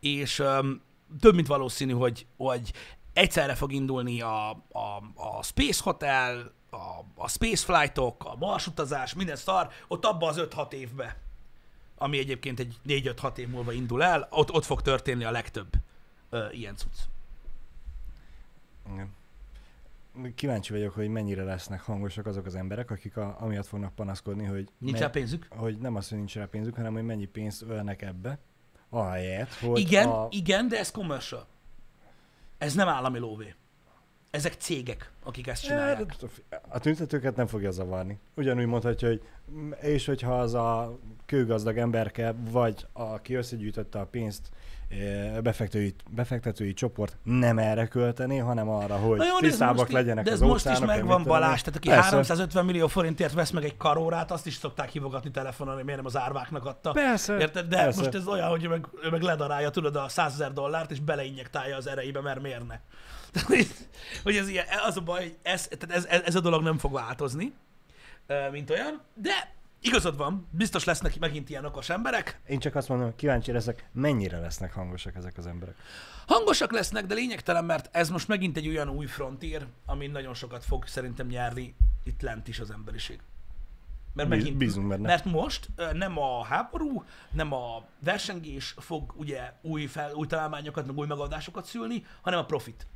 [0.00, 0.82] és öm,
[1.20, 2.72] több mint valószínű, hogy, hogy
[3.12, 9.14] egyszerre fog indulni a, a, a Space Hotel, a, a Space Flightok, a Mars utazás,
[9.14, 11.16] minden szar, ott abba az 5-6 évbe,
[11.98, 15.68] ami egyébként egy 4-5-6 év múlva indul el, ott, ott fog történni a legtöbb
[16.30, 16.98] ö, ilyen cucc.
[18.92, 19.14] Igen.
[20.34, 24.68] Kíváncsi vagyok, hogy mennyire lesznek hangosak azok az emberek, akik a, amiatt fognak panaszkodni, hogy,
[24.78, 25.46] Nincs rá pénzük?
[25.50, 28.38] hogy nem az, hogy nincs rá pénzük, hanem hogy mennyi pénzt ölnek ebbe,
[28.88, 30.26] ahelyett, hogy Igen, a...
[30.30, 31.46] igen, de ez commercial.
[32.58, 33.54] Ez nem állami lóvé.
[34.30, 36.14] Ezek cégek, akik ezt csinálják.
[36.68, 38.18] A tüntetőket nem fogja zavarni.
[38.34, 39.22] Ugyanúgy mondhatja, hogy
[39.80, 44.50] és hogyha az a kőgazdag emberke, vagy aki összegyűjtötte a pénzt,
[44.88, 50.30] eh, befektetői, befektetői csoport nem erre költené, hanem arra, hogy Na jó, tisztábbak legyenek de
[50.30, 51.22] ez az most is megvan.
[51.22, 52.02] Balázs, tehát aki Persze.
[52.02, 56.06] 350 millió forintért vesz meg egy karórát, azt is szokták hívogatni telefonon, hogy miért nem
[56.06, 56.90] az árváknak adta.
[56.90, 57.66] Persze, Érted?
[57.66, 58.00] De persze.
[58.00, 61.00] most ez olyan, hogy ő meg, ő meg ledarálja, tudod, a 100 ezer dollárt, és
[61.00, 62.80] beleinjektálja az erejébe, mert miért ne.
[64.22, 66.78] Hogy ez ilyen, az a baj, hogy ez, tehát ez, ez, ez a dolog nem
[66.78, 67.52] fog változni,
[68.50, 73.16] mint olyan, de igazad van, biztos lesznek megint ilyen okos emberek, Én csak azt mondom,
[73.16, 75.74] kíváncsi leszek, mennyire lesznek hangosak ezek az emberek.
[76.26, 80.64] Hangosak lesznek, de lényegtelen, mert ez most megint egy olyan új frontier, amin nagyon sokat
[80.64, 83.20] fog szerintem nyerni itt lent is az emberiség.
[84.12, 85.06] Mert, megint, bízunk benne.
[85.06, 90.96] mert most nem a háború, nem a versengés fog ugye új, fel, új találmányokat, meg
[90.96, 92.86] új megoldásokat szülni, hanem a profit.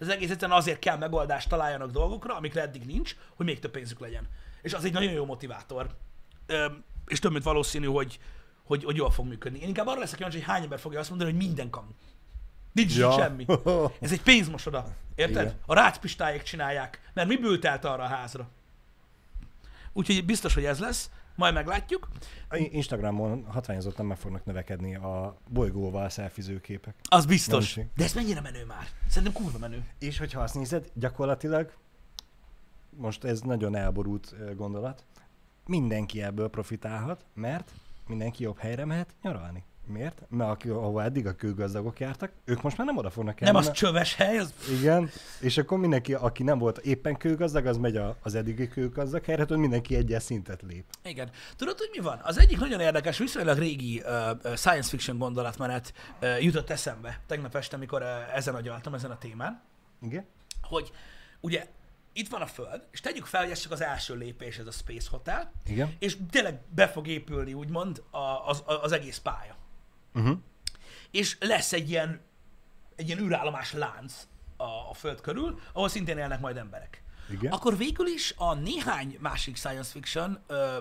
[0.00, 4.00] Az egész egyszerűen azért kell megoldást találjanak dolgokra, amikre eddig nincs, hogy még több pénzük
[4.00, 4.28] legyen.
[4.62, 5.96] És az egy nagyon jó motivátor.
[6.46, 6.66] Ö,
[7.06, 8.18] és több mint valószínű, hogy,
[8.64, 9.58] hogy, hogy jól fog működni.
[9.58, 11.90] Én inkább arra leszek kíváncsi, hogy hány ember fogja azt mondani, hogy minden kamu.
[12.72, 13.12] Nincs ja.
[13.12, 13.46] Semmi.
[14.00, 14.86] Ez egy pénzmosoda.
[15.14, 15.42] Érted?
[15.42, 15.58] Igen.
[15.66, 17.10] A rácpistályek csinálják.
[17.14, 18.48] Mert mi bőlt arra a házra?
[19.92, 21.10] Úgyhogy biztos, hogy ez lesz.
[21.36, 22.08] Majd meglátjuk.
[22.50, 26.94] Instagramon hatványozottan meg fognak növekedni a bolygóval szelfiző képek.
[27.02, 27.74] Az biztos.
[27.74, 28.86] Nem De ez mennyire menő már?
[29.08, 29.84] Szerintem kurva menő.
[29.98, 31.72] És hogyha azt nézed, gyakorlatilag,
[32.90, 35.04] most ez nagyon elborult gondolat,
[35.66, 37.72] mindenki ebből profitálhat, mert
[38.06, 39.64] mindenki jobb helyre mehet nyaralni.
[39.86, 40.22] Miért?
[40.28, 43.70] Mert aki, ahova eddig a kőgazdagok jártak, ők most már nem oda fognak Nem elmenni.
[43.70, 44.54] az csöves hely, az...
[44.78, 49.44] Igen, és akkor mindenki, aki nem volt éppen kőgazdag, az megy az eddigi kőgazdag helyre,
[49.48, 50.84] hogy mindenki egyes szintet lép.
[51.04, 51.30] Igen.
[51.56, 52.20] Tudod, hogy mi van?
[52.22, 57.76] Az egyik nagyon érdekes, viszonylag régi uh, science fiction gondolatmenet uh, jutott eszembe tegnap este,
[57.76, 59.62] amikor uh, ezen agyaltam, ezen a témán,
[60.02, 60.26] Igen?
[60.62, 60.90] hogy
[61.40, 61.66] ugye
[62.12, 64.70] itt van a Föld, és tegyük fel, hogy ez csak az első lépés, ez a
[64.70, 65.94] Space Hotel, Igen?
[65.98, 69.56] és tényleg be fog épülni, úgymond, a, az, az egész pálya.
[70.16, 70.38] Uh-huh.
[71.10, 72.20] És lesz egy ilyen,
[72.96, 74.26] egy ilyen űrállomás lánc
[74.56, 77.02] a, a Föld körül, ahol szintén élnek majd emberek.
[77.30, 77.52] Igen?
[77.52, 80.78] Akkor végül is a néhány másik science fiction, ö,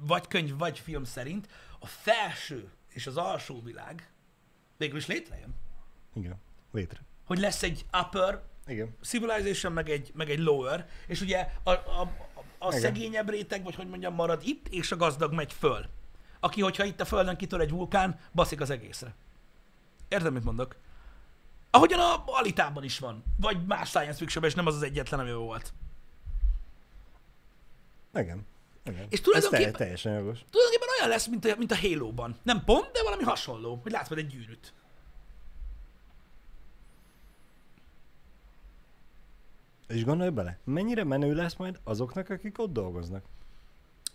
[0.00, 4.10] vagy könyv, vagy film szerint a felső és az alsó világ
[4.76, 5.54] végül is létrejön.
[6.14, 6.40] Igen.
[6.72, 7.00] Létre.
[7.24, 8.96] Hogy lesz egy upper Igen.
[9.02, 12.80] civilization, meg egy, meg egy lower, és ugye a, a, a, a Igen.
[12.80, 15.86] szegényebb réteg, vagy hogy mondjam, marad itt, és a gazdag megy föl.
[16.40, 19.14] Aki, hogyha itt a földön kitör egy vulkán, baszik az egészre.
[20.08, 20.76] Érted, mit mondok?
[21.70, 23.24] Ahogyan a Alitában is van.
[23.40, 25.72] Vagy más science fiction és nem az az egyetlen, ami volt.
[28.14, 28.46] Igen.
[28.84, 29.06] Igen.
[29.10, 30.38] És tulajdonképpen- Ez te- teljesen jogos.
[30.50, 32.36] Tulajdonképpen olyan lesz, mint a, mint a Halo-ban.
[32.42, 33.78] Nem pont, de valami hasonló.
[33.82, 34.72] Hogy látsz majd egy gyűrűt.
[39.88, 43.24] És gondolj bele, mennyire menő lesz majd azoknak, akik ott dolgoznak.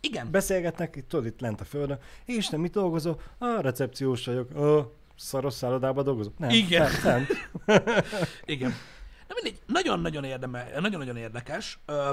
[0.01, 0.31] Igen.
[0.31, 3.21] Beszélgetnek itt, tudod, itt lent a földön, és te mit dolgozol?
[3.37, 4.55] A recepciós vagyok.
[4.55, 6.37] A szaros szállodában dolgozok.
[6.37, 6.91] Nem, Igen.
[7.03, 7.27] Nem,
[7.65, 7.83] nem.
[8.45, 8.73] Igen.
[9.27, 11.79] Na mindegy, nagyon-nagyon, érdeme, nagyon-nagyon érdekes.
[11.85, 12.11] Ö,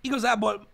[0.00, 0.68] igazából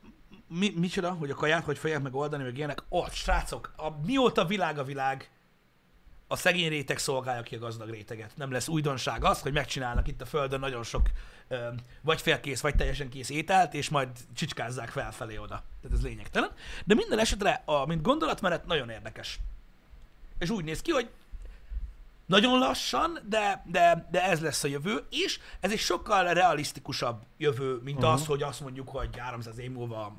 [0.49, 2.83] mi, micsoda, hogy a kaját hogy fogják megoldani, meg ilyenek.
[2.89, 5.31] Ott, srácok, a, mióta világ a világ,
[6.27, 8.37] a szegény réteg szolgálja ki a gazdag réteget.
[8.37, 11.11] Nem lesz újdonság az, hogy megcsinálnak itt a Földön nagyon sok
[12.01, 15.63] vagy félkész, vagy teljesen kész ételt, és majd csicskázzák felfelé oda.
[15.83, 16.51] Tehát ez lényegtelen.
[16.85, 19.39] De minden esetre, a, mint gondolatmenet, nagyon érdekes.
[20.39, 21.11] És úgy néz ki, hogy
[22.27, 27.81] nagyon lassan, de, de, de ez lesz a jövő, és ez egy sokkal realisztikusabb jövő,
[27.85, 28.13] mint uh-huh.
[28.13, 30.17] az, hogy azt mondjuk, hogy 300 év múlva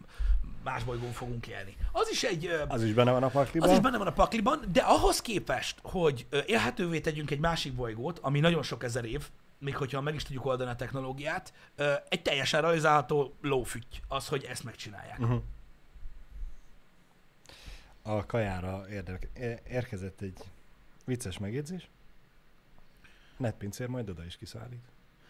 [0.63, 1.77] más bolygón fogunk élni.
[1.91, 2.49] Az is egy...
[2.67, 3.69] Az is benne van a pakliban.
[3.69, 8.19] az is benne van a pakliban, de ahhoz képest, hogy élhetővé tegyünk egy másik bolygót,
[8.19, 9.27] ami nagyon sok ezer év,
[9.57, 11.53] még hogyha meg is tudjuk oldani a technológiát,
[12.09, 15.19] egy teljesen realizálható lófügy az, hogy ezt megcsinálják.
[15.19, 15.41] Uh-huh.
[18.01, 19.27] A kajára érdek,
[19.67, 20.43] érkezett egy
[21.05, 21.89] vicces megjegyzés.
[23.37, 24.85] Netpincér majd oda is kiszállít.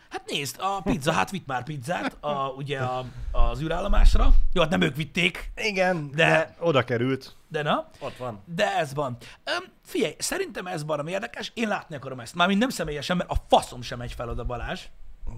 [0.10, 4.34] Hát nézd, a pizza, hát vitt már pizzát, a, ugye a, az űrállomásra.
[4.54, 7.36] Jó, hát nem ők vitték, Igen, De- de, oda került.
[7.48, 7.90] de na.
[8.00, 8.42] Ott van.
[8.46, 9.18] De ez van.
[9.44, 12.36] Öm, figyelj, szerintem ez barom érdekes, én látni akarom ezt.
[12.36, 14.82] Mármint nem személyesen, mert a faszom sem megy fel oda Balázs.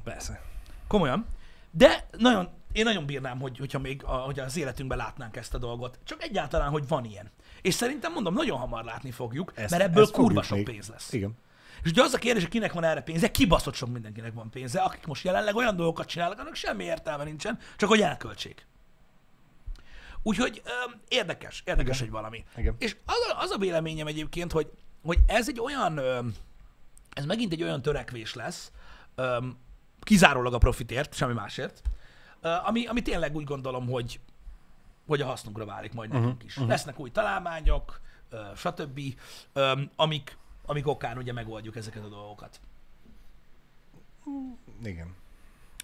[0.04, 0.42] Persze.
[0.88, 1.26] Komolyan.
[1.72, 5.58] De nagyon, én nagyon bírnám, hogy, hogyha még a, hogy az életünkben látnánk ezt a
[5.58, 6.00] dolgot.
[6.04, 7.32] Csak egyáltalán, hogy van ilyen.
[7.62, 10.66] És szerintem mondom, nagyon hamar látni fogjuk, Ezt- mert ebből ezt kurva sok még.
[10.66, 11.14] pénz lesz.
[11.14, 11.38] Igen.
[11.84, 14.80] És ugye az a kérdés, hogy kinek van erre pénze, kibaszott sok mindenkinek van pénze,
[14.82, 18.68] akik most jelenleg olyan dolgokat csinálnak, annak semmi értelme nincsen, csak hogy elköltsék.
[20.24, 22.08] Úgyhogy öm, érdekes, érdekes Igen.
[22.08, 22.46] egy valami.
[22.56, 22.76] Igen.
[22.80, 24.72] És az a, az a véleményem egyébként, hogy,
[25.04, 26.36] hogy ez egy olyan, öm,
[27.14, 28.72] ez megint egy olyan törekvés lesz,
[29.16, 29.58] öm,
[30.02, 31.82] kizárólag a profitért, semmi másért,
[32.42, 34.20] ö, ami, ami tényleg úgy gondolom, hogy,
[35.08, 36.54] hogy a hasznunkra válik majd Mhm, nekünk is.
[36.56, 36.70] Uh-huh.
[36.70, 39.00] Lesznek új találmányok, ö, stb.,
[39.54, 40.38] öm, amik,
[40.70, 42.60] amik okán ugye megoldjuk ezeket a dolgokat.
[44.84, 45.16] Igen.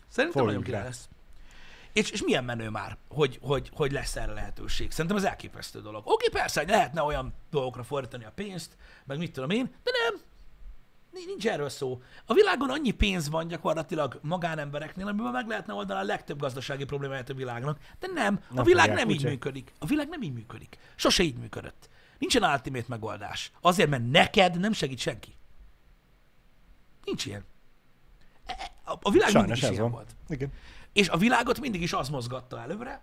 [0.07, 0.87] Szerintem Forjunk nagyon király rá.
[0.87, 1.09] lesz.
[1.93, 4.91] És, és milyen menő már, hogy, hogy, hogy lesz erre lehetőség.
[4.91, 6.03] Szerintem ez elképesztő dolog.
[6.07, 10.21] Oké, persze, hogy lehetne olyan dolgokra fordítani a pénzt, meg mit tudom én, de nem.
[11.11, 12.01] Ni- Nincs erről szó.
[12.25, 17.29] A világon annyi pénz van gyakorlatilag magánembereknél, amiben meg lehetne oldani a legtöbb gazdasági problémáját
[17.29, 17.79] a világnak.
[17.99, 19.73] De nem, a világ nem így működik.
[19.79, 20.77] A világ nem így működik.
[20.95, 21.89] Sose így működött.
[22.17, 23.51] Nincsen ultimate megoldás.
[23.61, 25.35] Azért, mert neked nem segít senki.
[27.05, 27.45] Nincs ilyen.
[28.45, 29.91] E- e- A világ mindig Sajnos is ez ilyen van.
[29.91, 30.15] volt.
[30.27, 30.51] Igen.
[30.93, 33.01] És a világot mindig is az mozgatta előre,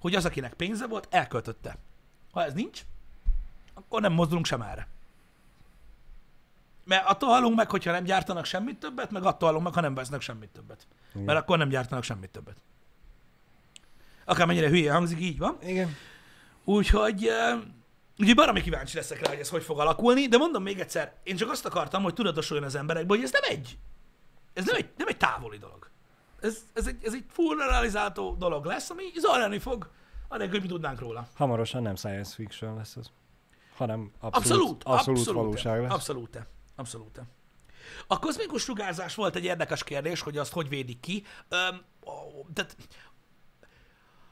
[0.00, 1.76] hogy az, akinek pénze volt, elköltötte.
[2.32, 2.82] Ha ez nincs,
[3.74, 4.88] akkor nem mozdulunk sem erre.
[6.84, 9.94] Mert attól halunk meg, hogyha nem gyártanak semmit többet, meg attól halunk meg, ha nem
[9.94, 10.86] vesznek semmit többet.
[11.12, 11.22] Igen.
[11.22, 12.56] Mert akkor nem gyártanak semmit többet.
[14.24, 15.58] Akármennyire hülye hangzik, így van.
[15.62, 15.94] Igen.
[16.64, 17.28] Úgyhogy,
[18.18, 21.36] ugye baromi kíváncsi leszek rá, hogy ez hogy fog alakulni, de mondom még egyszer, én
[21.36, 23.78] csak azt akartam, hogy tudatosuljon az emberekből, hogy ez nem egy,
[24.52, 25.90] ez nem egy, nem egy távoli dolog.
[26.40, 29.90] Ez, ez, egy, ez egy full realizáltó dolog lesz, ami zajlani fog,
[30.28, 31.28] anélkül, hogy mi tudnánk róla.
[31.34, 33.10] Hamarosan nem science fiction lesz az,
[33.76, 35.92] hanem abszolút, Abszolút, abszolút, abszolút, valóság lesz.
[35.92, 36.46] Abszolút,
[36.76, 37.20] abszolút.
[38.06, 41.24] A kozmikus sugárzás volt egy érdekes kérdés, hogy azt hogy védik ki.
[41.48, 42.76] Öm, ó, tehát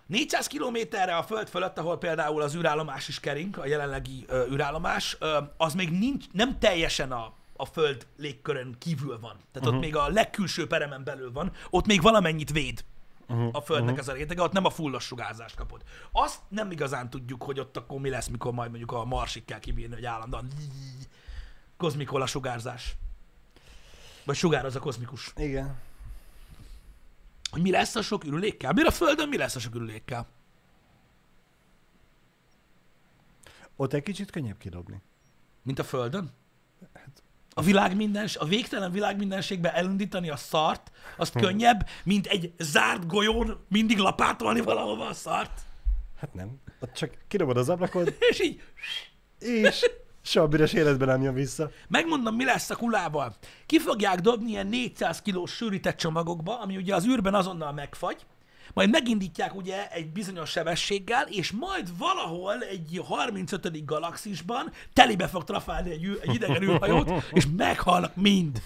[0.07, 5.17] 400 kilométerre a föld fölött, ahol például az űrállomás is kering, a jelenlegi ö, űrállomás,
[5.21, 9.37] ö, az még nincs, nem teljesen a, a föld légkörön kívül van.
[9.53, 9.75] Tehát uh-huh.
[9.75, 12.85] ott még a legkülső peremen belül van, ott még valamennyit véd
[13.29, 13.49] uh-huh.
[13.53, 14.09] a földnek uh-huh.
[14.09, 15.83] ez a rétege, ott nem a fullos sugárzást kapod.
[16.13, 19.59] Azt nem igazán tudjuk, hogy ott akkor mi lesz, mikor majd mondjuk a marsig kell
[19.59, 20.49] kibírni, hogy állandóan
[21.77, 22.97] kozmikola sugárzás.
[24.25, 25.33] Vagy sugároz a kozmikus.
[25.37, 25.77] Igen.
[27.51, 28.73] Hogy mi lesz a sok ürülékkel?
[28.73, 30.27] Miért a Földön mi lesz a sok ürülékkel?
[33.77, 35.03] Ott egy kicsit könnyebb kidobni.
[35.63, 36.31] Mint a Földön?
[37.55, 41.39] A világ mindens, a végtelen világ mindenségbe elindítani a szart, azt Hm.
[41.41, 45.61] könnyebb, mint egy zárt golyón mindig lapátolni valahova a szart.
[46.17, 46.61] Hát nem.
[46.81, 48.63] Ott csak kidobod az ablakod, És így
[49.39, 49.91] és
[50.27, 51.71] soha büdös életben nem jön vissza.
[51.89, 53.35] megmondom, mi lesz a kulával.
[53.67, 58.27] Ki fogják dobni ilyen 400 kilós sűrített csomagokba, ami ugye az űrben azonnal megfagy,
[58.75, 63.85] majd megindítják ugye egy bizonyos sebességgel, és majd valahol egy 35.
[63.85, 68.61] galaxisban telibe fog trafálni egy, ű- egy idegen űrhajót, és meghalnak mind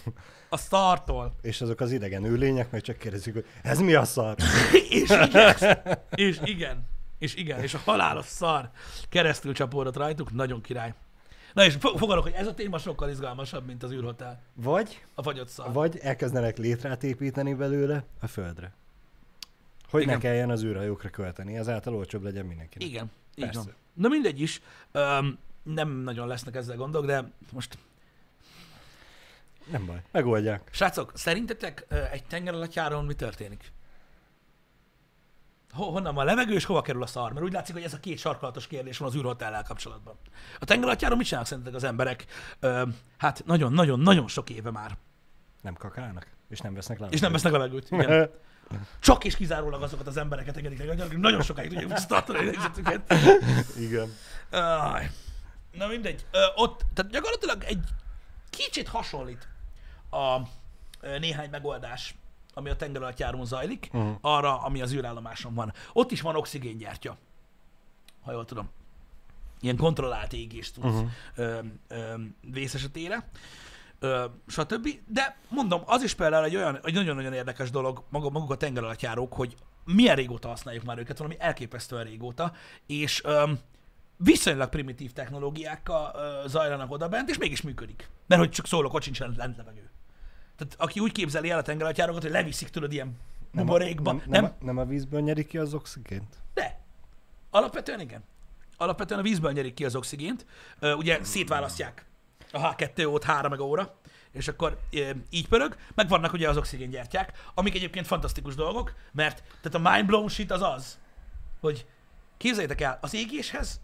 [0.48, 1.34] a szartól.
[1.42, 4.34] És azok az idegen ülények meg csak kérdezik, hogy ez mi a szar?
[4.88, 5.56] És igen,
[6.14, 6.88] és igen,
[7.18, 8.70] és igen, és a halálos szar
[9.08, 10.94] keresztül csapódott rajtuk, nagyon király.
[11.54, 14.40] Na és fo- fogadok, hogy ez a téma sokkal izgalmasabb, mint az űrhotel.
[14.54, 18.72] Vagy, A fagyott vagy elkezdenek létrát építeni belőle a földre.
[19.90, 20.14] Hogy Igen.
[20.14, 22.88] ne kelljen az űrhajókra költeni, ezáltal olcsóbb legyen mindenkinek.
[22.88, 23.60] Igen, így Persze.
[23.60, 23.74] van.
[23.92, 27.78] Na mindegy is, öm, nem nagyon lesznek ezzel gondok, de most,
[29.70, 30.68] Nem baj, megoldják.
[30.72, 33.72] srácok, szerintetek egy tengeralattjáron mi történik?
[35.72, 37.32] Ho- honnan van a levegő, és hova kerül a szar?
[37.32, 40.14] Mert úgy látszik, hogy ez a két sarkalatos kérdés van az űrhotellel kapcsolatban.
[40.58, 42.24] A tengeralattjáron mit csinálnak szerintetek az emberek?
[42.60, 42.82] Ö,
[43.18, 44.96] hát nagyon-nagyon-nagyon sok éve már.
[45.62, 47.06] Nem kakálnak, és nem vesznek le.
[47.10, 47.90] És nem vesznek levegőt.
[47.90, 48.30] Igen.
[49.00, 53.14] Csak és kizárólag azokat az embereket engedik meg, nagyon sokáig tudják visszatartani a helyzetüket.
[53.78, 54.12] Igen.
[55.72, 56.26] Na mindegy.
[56.30, 57.84] Ö, ott, tehát gyakorlatilag egy
[58.50, 59.48] kicsit hasonlít
[60.10, 60.38] a
[61.18, 62.14] néhány megoldás,
[62.60, 64.08] ami a tengeralattjáron zajlik, Mhm.
[64.20, 65.72] arra, ami az űrállomáson van.
[65.92, 67.16] Ott is van oxigéngyártya,
[68.22, 68.68] ha jól tudom.
[69.60, 71.08] Ilyen kontrollált égést tudsz uh-huh.
[71.34, 71.58] ö,
[71.88, 73.28] ö, vész esetére.
[73.98, 74.88] ö, stb.
[75.06, 79.32] De mondom, az is például egy olyan, egy nagyon-nagyon érdekes dolog, maga, maguk a tengeralattjárók,
[79.32, 82.52] hogy milyen régóta használjuk már őket, valami elképesztően régóta,
[82.86, 83.52] és ö,
[84.16, 88.08] viszonylag primitív technológiákkal ö, zajlanak oda bent, és mégis működik.
[88.26, 89.90] Mert hogy csak szólok, ott sincsen lent levegő.
[90.60, 93.06] Tehát aki úgy képzeli el a tengeralattjárókat, hogy leviszik tudod ilyen
[93.50, 94.12] Nem a, buborékba.
[94.12, 96.36] nem, nem, nem, nem a vízből nyerik ki az oxigént?
[96.54, 96.78] De.
[97.50, 98.24] Alapvetően igen.
[98.76, 100.46] Alapvetően a vízből nyerik ki az oxigént.
[100.80, 102.04] Ugye szétválasztják
[102.52, 103.94] a H2O-t 3 óra,
[104.32, 104.78] és akkor
[105.30, 110.06] így pörög, meg vannak ugye az oxigéngyertyák, amik egyébként fantasztikus dolgok, mert tehát a mind
[110.06, 110.98] blown shit az az,
[111.60, 111.86] hogy
[112.36, 113.80] képzeljétek el, az égéshez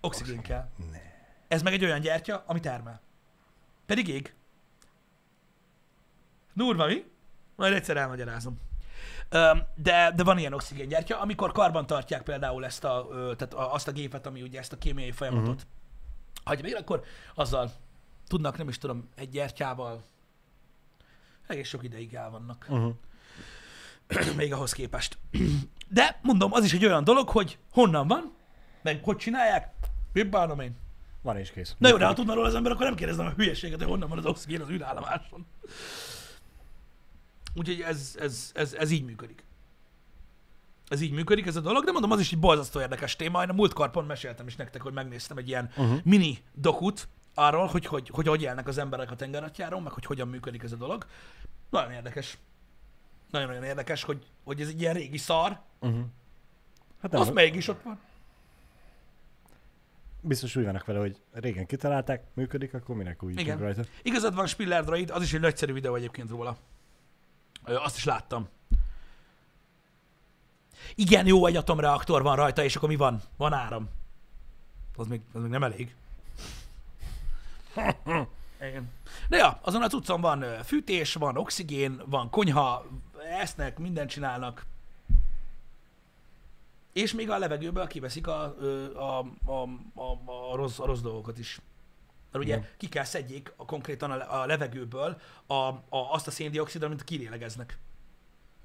[0.00, 0.68] oxigén kell.
[0.90, 1.00] Ne.
[1.48, 3.00] Ez meg egy olyan gyertya, ami termel.
[3.86, 4.34] Pedig ég.
[6.56, 7.04] Durva, mi?
[7.56, 8.58] Majd egyszer elmagyarázom.
[9.74, 14.26] De, de van ilyen oxigéngyertya, amikor karban tartják például ezt a, tehát azt a gépet,
[14.26, 15.70] ami ugye ezt a kémiai folyamatot uh-huh.
[16.44, 17.02] hagyja még, akkor
[17.34, 17.72] azzal
[18.28, 20.02] tudnak, nem is tudom, egy gyertyával
[21.46, 22.66] egész sok ideig el vannak.
[22.68, 22.94] Uh-huh.
[24.36, 25.18] még ahhoz képest.
[25.88, 28.34] De mondom, az is egy olyan dolog, hogy honnan van,
[28.82, 29.74] meg hogy csinálják,
[30.12, 30.76] mit bánom én.
[31.22, 31.74] Van és kész.
[31.78, 34.08] Na jó, de ha tudna róla az ember, akkor nem kérdezem a hülyeséget, hogy honnan
[34.08, 35.46] van az oxigén az űrállomáson.
[37.56, 39.44] Úgyhogy ez, ez, ez, ez így működik.
[40.88, 43.42] Ez így működik, ez a dolog, de mondom, az is egy borzasztó érdekes téma.
[43.42, 45.98] Én a múltkor pont meséltem is nektek, hogy megnéztem egy ilyen uh-huh.
[46.04, 50.28] mini dokut arról, hogy hogy, hogy hogy élnek az emberek a tengeratjáron, meg hogy hogyan
[50.28, 51.06] működik ez a dolog.
[51.70, 52.38] Nagyon érdekes.
[53.30, 56.04] Nagyon-nagyon érdekes, hogy, hogy ez egy ilyen régi szar, Uh-huh.
[57.02, 57.98] Hát nem, az mégis ott van.
[60.20, 63.58] biztos úgy vannak vele, hogy régen kitalálták, működik, akkor minek újítunk Igen.
[63.58, 63.82] rajta.
[64.02, 66.56] Igazad van, Spiller Droid, az is egy nagyszerű videó egyébként róla.
[67.66, 68.48] Azt is láttam.
[70.94, 73.22] Igen, jó, egy atomreaktor van rajta, és akkor mi van?
[73.36, 73.88] Van áram.
[74.96, 75.94] Az még, az még nem elég.
[78.60, 78.90] Igen.
[79.28, 82.86] De ja, azon a cuccon van fűtés, van oxigén, van konyha,
[83.40, 84.66] esznek, mindent csinálnak.
[86.92, 88.42] És még a levegőből kiveszik a,
[88.96, 89.62] a, a,
[89.94, 91.60] a, a, rossz, a rossz dolgokat is.
[92.36, 92.68] Mert ugye Igen.
[92.76, 97.78] ki kell szedjék a, konkrétan a, a levegőből a, a, azt a széndiokszidot, amit kilélegeznek.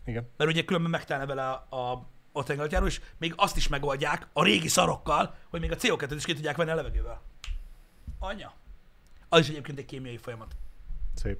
[0.05, 0.29] Igen.
[0.37, 1.91] Mert ugye különben megtelne vele a, a,
[2.31, 6.25] a tengeralattjáró, és még azt is megoldják a régi szarokkal, hogy még a CO2-t is
[6.25, 7.21] ki tudják venni a levegőből.
[8.19, 8.53] Anya.
[9.29, 10.55] Az is egyébként egy kémiai folyamat
[11.15, 11.39] Szép.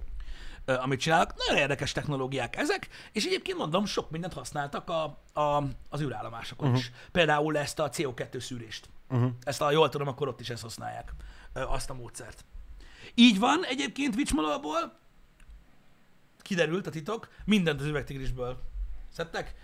[0.66, 1.34] amit csinálnak.
[1.38, 5.04] Nagyon érdekes technológiák ezek, és egyébként mondom, sok mindent használtak a,
[5.40, 6.82] a, az űrállomásokon uh-huh.
[6.84, 6.92] is.
[7.12, 8.90] Például ezt a CO2 szűrést.
[9.12, 9.32] Uh-huh.
[9.44, 11.14] Ezt, ha jól tudom, akkor ott is ezt használják,
[11.54, 12.46] azt a módszert.
[13.14, 15.00] Így van egyébként Vicsmalóból,
[16.42, 18.62] kiderült a titok, mindent az üvegtigrisből
[19.14, 19.56] szedtek.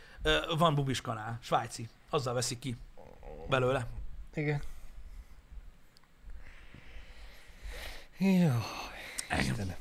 [0.58, 2.78] Van bubis kanál, svájci, azzal veszik ki
[3.50, 3.88] belőle.
[4.34, 4.62] Igen.
[8.18, 8.60] Jó.
[9.39, 9.76] Istenem.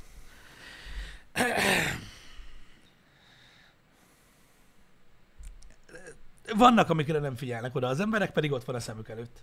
[6.57, 9.43] Vannak, amikre nem figyelnek oda az emberek, pedig ott van a szemük előtt.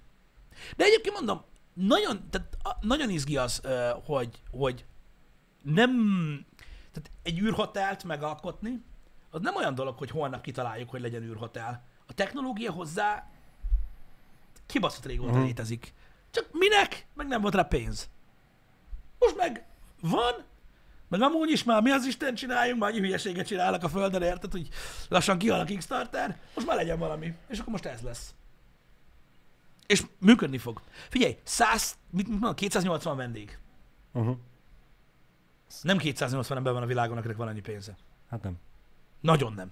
[0.76, 1.41] De egyébként mondom,
[1.74, 3.61] nagyon, tehát, nagyon izgi az,
[4.05, 4.86] hogy, hogy
[5.64, 5.91] nem,
[6.91, 8.84] tehát egy űrhotelt megalkotni,
[9.30, 11.84] az nem olyan dolog, hogy holnap kitaláljuk, hogy legyen űrhotel.
[12.07, 13.30] A technológia hozzá
[14.66, 15.43] kibaszott régóta Mhm.
[15.43, 15.93] létezik.
[16.32, 17.07] Csak minek?
[17.14, 18.09] Meg nem volt rá pénz.
[19.20, 19.66] Most meg
[20.01, 20.34] van,
[21.07, 24.51] meg amúgy is már mi az Isten csináljunk, már annyi hülyeséget csinálnak a Földön, érted,
[24.51, 24.70] hogy
[25.09, 27.34] lassan kihal a Kickstarter, most már legyen valami.
[27.47, 28.34] És akkor most ez lesz.
[29.93, 30.81] És működni fog.
[31.09, 33.57] Figyelj, 100, mit mondom, 280 vendég.
[34.13, 34.37] Uh-huh.
[35.81, 37.95] Nem 280 ember van a világon, akinek van annyi pénze.
[38.29, 38.57] Hát nem.
[39.19, 39.71] Nagyon nem.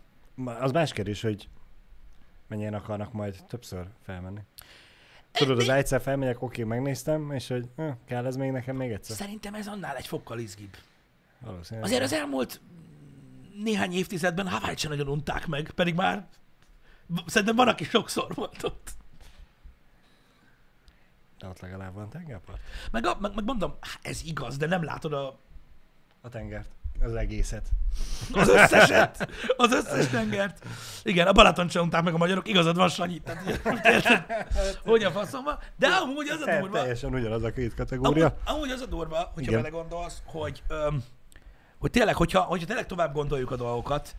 [0.59, 1.49] Az más kérdés, hogy
[2.47, 4.39] mennyien akarnak majd többször felmenni.
[5.31, 9.15] Tudod, az egyszer felmegyek, oké, megnéztem, és hogy eh, kell ez még nekem még egyszer?
[9.15, 10.77] Szerintem ez annál egy fokkal izgibb.
[11.39, 11.89] Valószínűleg.
[11.89, 12.61] Azért az elmúlt
[13.63, 16.27] néhány évtizedben Hawaii-t sem nagyon unták meg, pedig már
[17.25, 18.99] szerintem van, aki sokszor volt ott.
[21.41, 22.59] De ott legalább van tengerpart.
[22.91, 25.39] Meg, a, meg, meg mondom, ez igaz, de nem látod a,
[26.21, 26.69] A tengert.
[26.99, 27.69] Az egészet.
[28.31, 30.65] az összeset, az összes tengert.
[31.03, 33.19] Igen, a Balaton unták meg a magyarok, igazad van, Sanyi.
[33.19, 33.59] Tehát,
[34.83, 35.57] hogy a faszom van.
[35.77, 38.37] De amúgy az a durva, Teljesen ugyanaz a két amúgy, kategória.
[38.45, 39.61] amúgy az a durva, hogyha Igen.
[39.61, 41.03] belegondolsz, hogy, öm,
[41.77, 44.15] hogy tényleg, hogyha, hogyha tényleg tovább gondoljuk a dolgokat,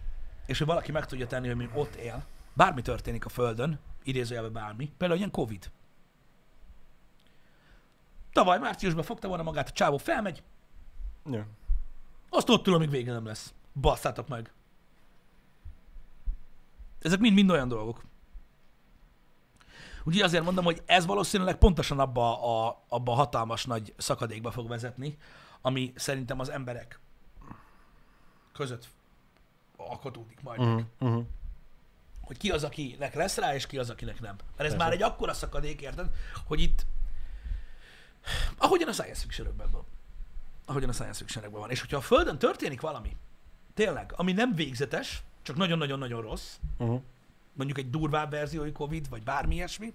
[0.47, 4.53] és hogy valaki meg tudja tenni, hogy mi ott él, bármi történik a Földön, idézőjelben
[4.53, 5.71] bármi, például ilyen Covid.
[8.33, 10.43] Tavaly márciusban fogta volna magát, a csávó felmegy,
[11.31, 11.47] Ja.
[12.29, 13.55] azt ott ül, amíg vége nem lesz.
[13.81, 14.53] Basszátok meg.
[17.01, 18.05] Ezek mind-mind olyan dolgok.
[20.05, 24.69] Úgyhogy azért mondom, hogy ez valószínűleg pontosan abba a, abba a hatalmas nagy szakadékba fog
[24.69, 25.19] vezetni,
[25.61, 27.01] ami szerintem az emberek
[28.53, 28.89] között
[29.77, 30.61] alkotódik majd.
[30.61, 30.83] Uh-huh.
[31.01, 31.25] Uh-huh.
[32.21, 34.35] hogy ki az, akinek lesz rá, és ki az, akinek nem.
[34.35, 34.77] Mert ez Persze.
[34.77, 36.11] már egy akkora szakadék, érted,
[36.47, 36.87] hogy itt,
[38.57, 39.85] ahogyan a science fictionekben van,
[40.65, 43.17] ahogyan a science fictionekben van, és hogyha a Földön történik valami,
[43.75, 47.03] tényleg, ami nem végzetes, csak nagyon-nagyon-nagyon rossz, Uh-huh.
[47.53, 49.95] mondjuk egy durvább verziói Covid, vagy bármi ilyesmi,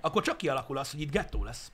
[0.00, 1.72] akkor csak kialakul az, hogy itt gettó lesz.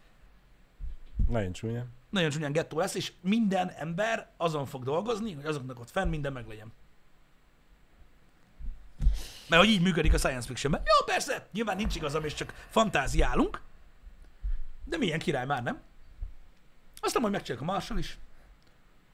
[1.29, 1.85] Nagyon csúnya.
[2.11, 6.33] Nagyon csúnyán gettó lesz, és minden ember azon fog dolgozni, hogy azoknak ott fenn minden
[6.33, 6.73] meglegyen.
[9.49, 10.83] Mert hogy így működik a science fictionben.
[10.85, 13.61] Jó, persze, nyilván nincs igazam, és csak fantáziálunk,
[14.91, 15.81] de milyen király már, nem?
[17.01, 18.19] Aztán majd megcsináljuk a Marshall is.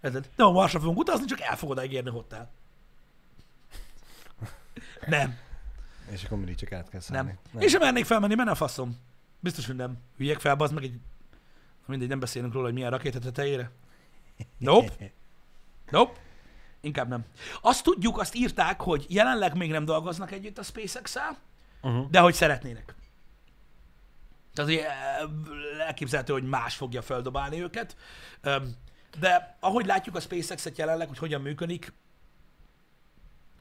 [0.03, 0.31] Érted?
[0.37, 2.51] Nem a Marshall fogunk utazni, csak el fogod ígérni hotel.
[5.07, 5.39] Nem,
[6.11, 7.17] És akkor mindig csak át kell nem.
[7.17, 7.39] szállni.
[7.53, 7.63] nem.
[7.63, 8.99] Én sem mernék felmenni, mert nem faszom.
[9.41, 9.99] Biztos, hogy nem.
[10.17, 10.99] Hülyek fel, az meg egy...
[11.87, 13.71] Mindegy, nem beszélünk róla, hogy milyen rakéta tetejére.
[14.59, 14.93] Nope.
[15.91, 16.21] Nope.
[16.81, 17.25] Inkább nem.
[17.61, 21.39] Azt tudjuk, azt írták, hogy jelenleg még nem dolgoznak együtt a SpaceX-el,
[21.83, 22.11] Uh-huh.
[22.11, 22.95] de hogy szeretnének.
[24.57, 24.87] Tehát ugye,
[25.87, 27.97] elképzelhető, hogy más fogja feldobálni őket.
[29.21, 31.93] De ahogy látjuk a SpaceX-et jelenleg, hogy hogyan működik,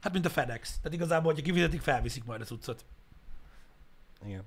[0.01, 0.77] hát mint a FedEx.
[0.77, 2.85] Tehát igazából, hogyha kifizetik, felviszik majd a cuccot.
[4.25, 4.43] Igen.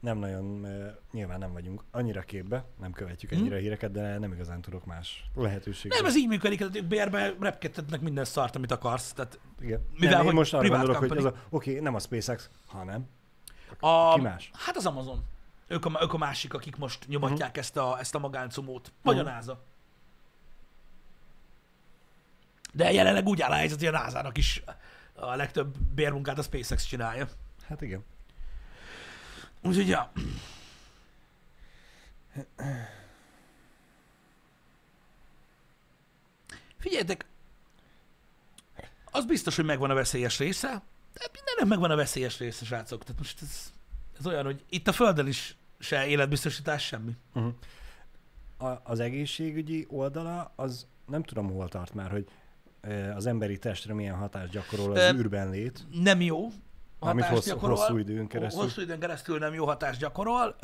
[0.00, 3.40] Nem nagyon, uh, nyilván nem vagyunk annyira képbe, nem követjük Mhm.
[3.40, 5.98] ennyire a híreket, de nem igazán tudok más lehetőséget.
[5.98, 9.12] Nem, ez így működik, tehát ők bérbe repkedtetnek minden szart, amit akarsz.
[9.12, 9.86] Tehát Igen.
[9.92, 11.26] mivel, nem, én hogy most arra gondolok, hogy company.
[11.26, 13.08] az a, oké, okay, nem a SpaceX, hanem
[13.80, 14.50] a, ki más?
[14.52, 15.24] Hát az Amazon.
[15.66, 17.58] Ők a, ők a másik, akik most nyomatják uh-huh.
[17.58, 18.92] ezt, a, ezt a magáncumót.
[19.02, 19.26] Vagy Mhm.
[19.26, 19.64] a NASA.
[22.72, 24.62] De jelenleg úgy áll a helyzet, hogy a NASA-nak is
[25.14, 27.28] a legtöbb bérmunkát a SpaceX csinálja.
[27.68, 28.04] Hát igen.
[29.62, 30.12] Úgyhogy, ja.
[36.78, 37.26] Figyeljetek,
[39.10, 43.02] az biztos, hogy megvan a veszélyes része, de mindennek megvan a veszélyes része, srácok.
[43.04, 43.72] Tehát most ez,
[44.18, 47.12] ez olyan, hogy itt a Földön is se életbiztosítás, semmi.
[47.34, 47.52] Uh-huh.
[48.58, 52.26] A, az egészségügyi oldala, az nem tudom hol tart már, hogy
[53.14, 55.86] az emberi testre milyen hatást gyakorol az Ö, űrben lét.
[56.02, 56.48] Nem jó
[57.00, 57.76] hatást hosszú, gyakorol.
[57.76, 58.62] hosszú időn keresztül.
[58.62, 60.56] Hosszú időn keresztül nem jó hatást gyakorol,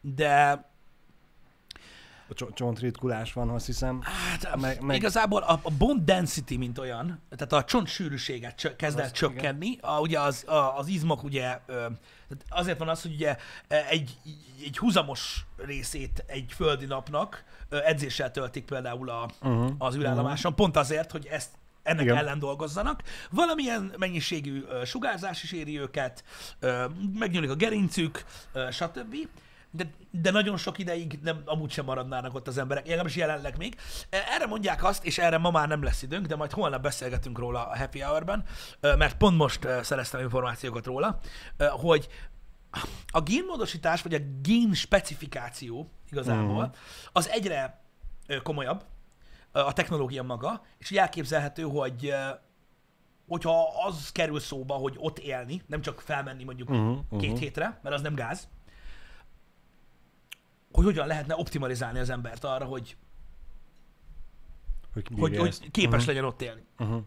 [0.00, 0.50] de
[2.28, 4.00] A cso- csontritkulás van, azt hiszem.
[4.02, 8.76] Hát, Meg- meg, igazából a, a bone density, mint olyan, tehát a csont sűrűséget csö,
[8.76, 11.86] kezd el Azt, csökkenni, a, ugye az, a, az izmok ugye, ö,
[12.36, 13.36] tehát azért van az, hogy ugye
[13.68, 14.16] e, egy,
[14.64, 19.74] egy húzamos részét egy földi napnak edzéssel töltik például a, Uh-huh.
[19.78, 21.48] az űrállomáson, pont azért, hogy ezt
[21.82, 22.16] ennek Igen.
[22.16, 23.02] ellen dolgozzanak.
[23.30, 26.24] Valamilyen mennyiségű sugárzás is éri őket,
[27.18, 28.24] megnyúlik a gerincük,
[28.70, 29.16] stb.
[29.74, 33.76] De, de nagyon sok ideig nem, amúgy sem maradnának ott az emberek, legalábbis jelenleg még.
[34.10, 37.38] E, Erre mondják azt, és erre ma már nem lesz időnk, de majd holnap beszélgetünk
[37.38, 38.44] róla a Happy Hour-ben,
[38.80, 41.18] ö, mert pont most ö, szereztem információkat róla,
[41.70, 42.08] hogy
[43.06, 46.72] a génmódosítás, vagy a gén specifikáció igazából, Mhm.
[47.12, 47.80] az egyre
[48.42, 48.84] komolyabb,
[49.52, 52.14] a technológia maga, és így elképzelhető, hogy
[53.28, 56.96] hogyha az kerül szóba, hogy ott élni, nem csak felmenni mondjuk uh-huh.
[57.10, 57.38] két Uh-huh.
[57.38, 58.48] hétre, mert az nem gáz,
[60.72, 62.96] hogy hogyan lehetne optimalizálni az embert arra, hogy,
[64.92, 66.06] Hogy, hogy, hogy képes uh-huh.
[66.06, 66.64] legyen ott élni.
[66.78, 67.02] Uh-huh.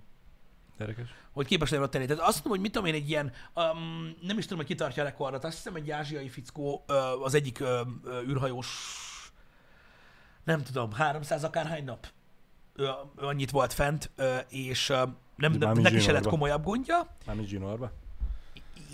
[0.79, 1.09] Érdekes.
[1.31, 2.07] Hogy képes legyen ott élni.
[2.07, 5.03] Tehát azt mondom, hogy mit tudom én, egy ilyen, um, nem is tudom, hogy kitartja
[5.03, 7.81] a rekordot, azt hiszem egy ázsiai fickó, ö, az egyik ö,
[8.27, 8.69] űrhajós,
[10.43, 12.07] nem tudom, 300 akárhány nap.
[12.75, 12.83] Ő,
[13.17, 15.03] ő annyit volt fent, ö, és ö,
[15.35, 17.15] nem, nem, neki se lett komolyabb gondja.
[17.25, 17.91] Mármint zsinórba.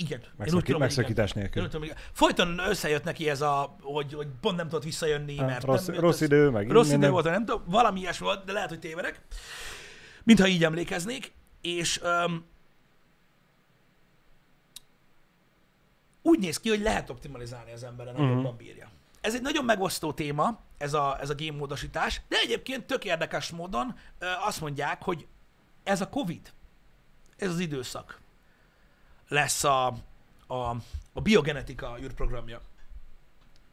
[0.02, 0.20] Igen.
[0.20, 0.80] Megszakít, tudom, igen.
[0.80, 1.64] megszakítás Én nélkül.
[1.64, 1.96] tudom, igen.
[2.12, 6.00] Folyton összejött neki ez a, hogy, hogy pont nem tudott visszajönni, Ah, mert rossz, nem
[6.00, 7.12] rossz idő, meg Rossz idő minden.
[7.12, 9.22] volt, vagy nem tudom, valami ilyes volt, de lehet, hogy tévedek.
[10.24, 11.32] Mintha így emlékeznék.
[11.62, 12.46] És um,
[16.22, 18.24] úgy néz ki, hogy lehet optimalizálni az emberen, Mhm.
[18.24, 18.90] ahogy jobban bírja.
[19.22, 23.96] Ez egy nagyon megosztó téma, ez a, ez a génmódosítás, de egyébként tök érdekes módon
[24.20, 25.28] ö, azt mondják, hogy
[25.84, 26.52] ez a Covid,
[27.38, 28.20] ez az időszak
[29.32, 29.88] lesz a,
[30.48, 30.56] a,
[31.14, 32.62] a biogenetika űrprogramja.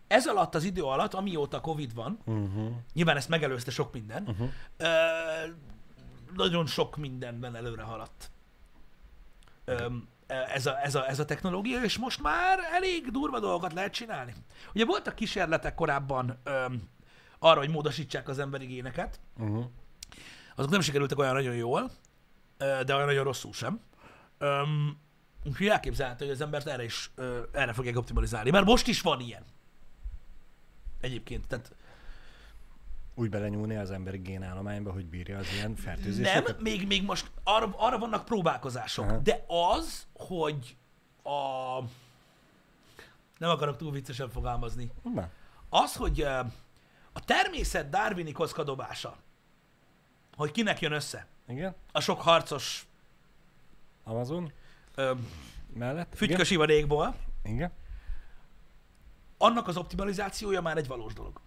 [0.07, 2.71] Ez alatt az idő alatt, amióta Covid van, Uh-huh.
[2.93, 4.49] nyilván ezt megelőzte sok minden, Uh-huh.
[4.77, 4.87] ö,
[6.35, 8.31] nagyon sok mindenben előre haladt.
[9.65, 9.87] Ö,
[10.27, 14.35] ez a, ez, a, ez a technológia, és most már elég durva dolgokat lehet csinálni.
[14.75, 16.65] Ugye voltak kísérletek korábban ö,
[17.39, 19.65] arra, hogy módosítsák az emberi géneket, Uh-huh.
[20.57, 21.91] azok nem sikerültek olyan nagyon jól,
[22.59, 23.81] de olyan nagyon rosszul sem.
[24.39, 24.99] Öm,
[25.49, 28.51] Úgyhogy elképzelhető, hogy az embert erre is ö, erre fogják optimalizálni.
[28.51, 29.43] Mert most is van ilyen.
[31.01, 31.47] Egyébként.
[31.47, 31.73] Tehát
[33.15, 36.61] Úgy belenyúlni az emberi génállományba, hogy bírja az ilyen Nem, fertőzéseket?
[36.61, 39.05] még, még most arra, arra vannak próbálkozások.
[39.05, 39.19] Aha.
[39.19, 40.77] De az, hogy
[41.23, 41.79] a...
[43.39, 44.91] Nem akarok túl viccesen fogalmazni.
[45.15, 45.31] Na,
[45.69, 46.21] Az, hogy
[47.13, 49.17] a természet darwini kockadobása,
[50.37, 51.75] hogy kinek jön össze, igen.
[51.93, 52.87] a sok harcos
[54.05, 54.53] Amazon
[54.99, 55.13] ö,
[55.75, 56.13] mellett.
[56.17, 57.73] fügykös ivadékból, Igen.
[59.39, 61.41] annak az optimalizációja már egy valós dolog.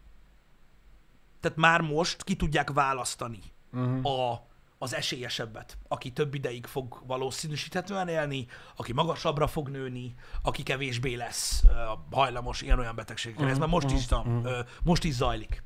[1.39, 3.39] Tehát már most ki tudják választani
[3.73, 4.05] Uh-huh.
[4.05, 4.47] a,
[4.77, 11.63] az esélyesebbet, aki több ideig fog valószínűsíthetően élni, aki magasabbra fog nőni, aki kevésbé lesz
[11.63, 11.71] uh,
[12.11, 13.47] hajlamos ilyen-olyan betegségekre.
[13.47, 15.63] Ez már most is, uh, most is zajlik.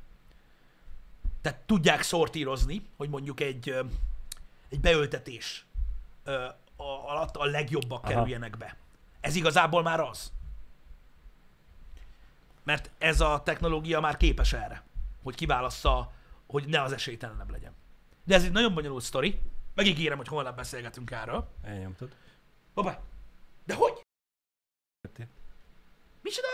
[1.40, 3.74] Tehát tudják szortírozni, hogy mondjuk egy,
[4.68, 5.66] egy beöltetés
[6.24, 6.46] ö,
[6.76, 8.12] a- alatt a legjobbak Aha.
[8.12, 8.76] kerüljenek be.
[9.20, 10.32] Ez igazából már az.
[12.64, 14.82] Mert ez a technológia már képes erre,
[15.22, 16.12] hogy kiválassza,
[16.46, 17.72] hogy ne az esélytelenebb legyen.
[18.24, 19.40] De ez egy nagyon bonyolult sztori.
[19.74, 21.48] Megígérem, hogy holnap beszélgetünk erről.
[21.62, 22.16] Elnyomtad.
[22.74, 23.00] Hoppá!
[23.64, 24.04] De hogy?
[26.22, 26.48] Micsoda?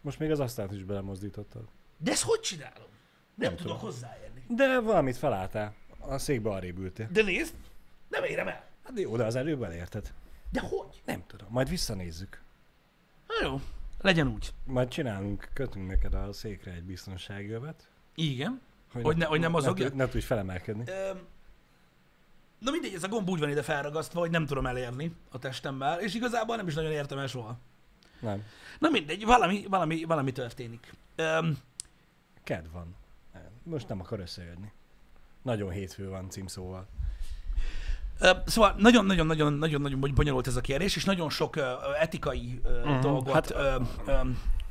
[0.00, 1.64] Most még az asztalt is belemozdítottad.
[1.96, 2.86] De ezt hogy csinálom?
[3.34, 3.78] Nem, Nem tudok tudom.
[3.78, 4.44] hozzáérni.
[4.48, 5.74] De valamit felálltál.
[5.98, 7.08] A székbe arrébb ültél.
[7.10, 7.54] De nézd,
[8.08, 8.64] nem érem el.
[8.86, 10.12] Hát jó, de az előbb elérted.
[10.50, 11.02] De hogy?
[11.04, 11.46] Nem tudom.
[11.50, 12.42] Majd visszanézzük.
[13.26, 13.60] Na jó,
[14.00, 14.54] legyen úgy.
[14.64, 17.88] Majd csinálunk, kötünk neked a székre egy biztonsági övet.
[18.14, 18.60] Igen.
[19.02, 19.88] Hogy ne- hogy ne mozogja?
[19.88, 20.84] Ne, ne tudj felemelkedni.
[20.86, 21.18] Öm,
[22.58, 26.00] na mindegy, ez a gomb úgy van ide felragasztva, hogy nem tudom elérni a testemmel,
[26.00, 27.58] és igazából nem is nagyon értem el soha.
[28.20, 28.42] Nem.
[28.78, 30.92] Na mindegy, valami, valami, valami történik.
[31.16, 31.58] Öm,
[32.44, 32.94] Ked van.
[33.62, 34.72] Most nem akar összejönni.
[35.42, 36.86] Nagyon hétfő van címszóval.
[38.46, 41.56] Szóval nagyon-nagyon-nagyon-nagyon bonyolult ez a kérdés, és nagyon sok
[42.00, 43.00] etikai Mhm.
[43.00, 44.12] dolgot Hát- ö, ö,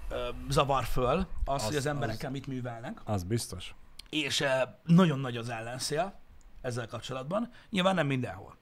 [0.10, 3.76] ö, zavar föl az, Az- hogy az emberekkel az- mit művelnek, Az biztos.
[4.10, 4.44] és
[4.84, 6.20] nagyon nagy az ellenszél
[6.62, 7.50] ezzel kapcsolatban.
[7.70, 8.58] Nyilván nem mindenhol.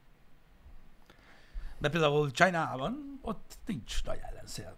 [1.77, 4.75] De például Csinában ott nincs nagy ellenszél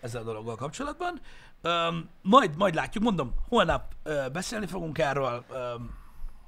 [0.00, 1.20] ezzel a dologgal kapcsolatban.
[1.62, 5.98] Öm, majd, majd látjuk, mondom, holnap ö, beszélni fogunk erről, öm,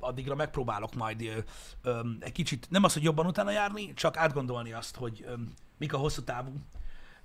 [0.02, 1.38] addigra megpróbálok majd ö,
[1.82, 5.92] öm, egy kicsit, nem az, hogy jobban utána járni, csak átgondolni azt, hogy öm, mik
[5.92, 6.52] a hosszú távú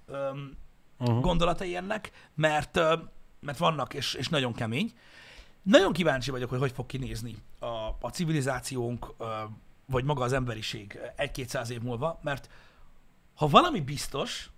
[0.05, 0.57] öm,
[0.99, 1.21] Uh-huh.
[1.21, 2.95] gondolatai ennek, mert, ö,
[3.39, 4.93] mert vannak, és, és nagyon kemény.
[5.61, 7.65] Nagyon kíváncsi vagyok, hogy hogy fog kinézni a,
[7.99, 9.43] a civilizációnk, ö,
[9.85, 12.49] vagy maga az emberiség egy-kétszáz év múlva, mert
[13.35, 14.49] ha valami biztos,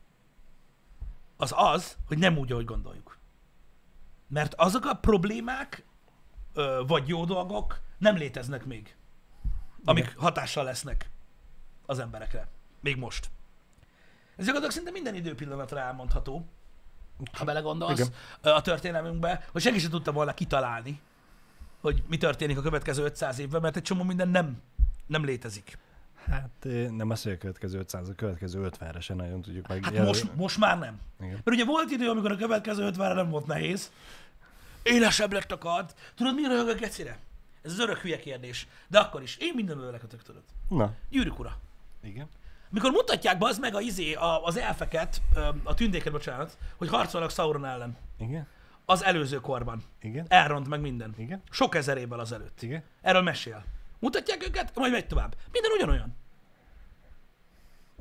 [1.37, 3.17] az az, hogy nem úgy, ahogy gondoljuk.
[4.27, 5.85] Mert azok a problémák,
[6.53, 8.95] ö, vagy jó dolgok nem léteznek még,
[9.85, 10.15] amik Igen.
[10.17, 11.09] hatással lesznek
[11.85, 12.47] az emberekre.
[12.81, 13.29] Még most.
[14.35, 16.45] Ez gyakorlatilag szinte minden időpillanatra elmondható,
[17.31, 18.13] ha belegondolsz Igen.
[18.55, 21.01] a történelmünkbe, hogy senki sem tudta volna kitalálni,
[21.81, 24.61] hogy mi történik a következő 500 évben, mert egy csomó minden nem,
[25.07, 25.77] nem létezik.
[26.29, 29.83] Hát eh, nem az, hogy a következő 500, a következő 50-re se nagyon tudjuk meg.
[29.83, 30.99] Hát most, most már nem.
[31.19, 31.31] Igen.
[31.31, 33.91] Mert ugye volt idő, amikor a következő 50-re nem volt nehéz.
[34.83, 35.93] Élesebb lett a kard.
[36.15, 37.19] Tudod, mi röhög a gecire?
[37.61, 38.67] Ez az örök hülye kérdés.
[38.87, 39.37] De akkor is.
[39.37, 40.43] Én mindenből lekötök, tudod.
[40.69, 41.57] Na, Gyűrűk ura.
[42.03, 42.27] igen.
[42.69, 45.21] Mikor mutatják be az meg a izé, a, az elfeket,
[45.63, 47.97] a tündéket, bocsánat, hogy harcolnak Sauron ellen.
[48.17, 48.47] Igen.
[48.85, 49.83] Az előző korban.
[50.01, 50.25] Igen.
[50.29, 51.13] Elront meg minden.
[51.17, 51.41] Igen.
[51.49, 52.61] Sok ezer évvel azelőtt.
[52.61, 52.83] Igen.
[53.01, 53.63] Erről mesél.
[53.99, 55.35] Mutatják őket, majd megy tovább.
[55.51, 56.15] Minden ugyanolyan.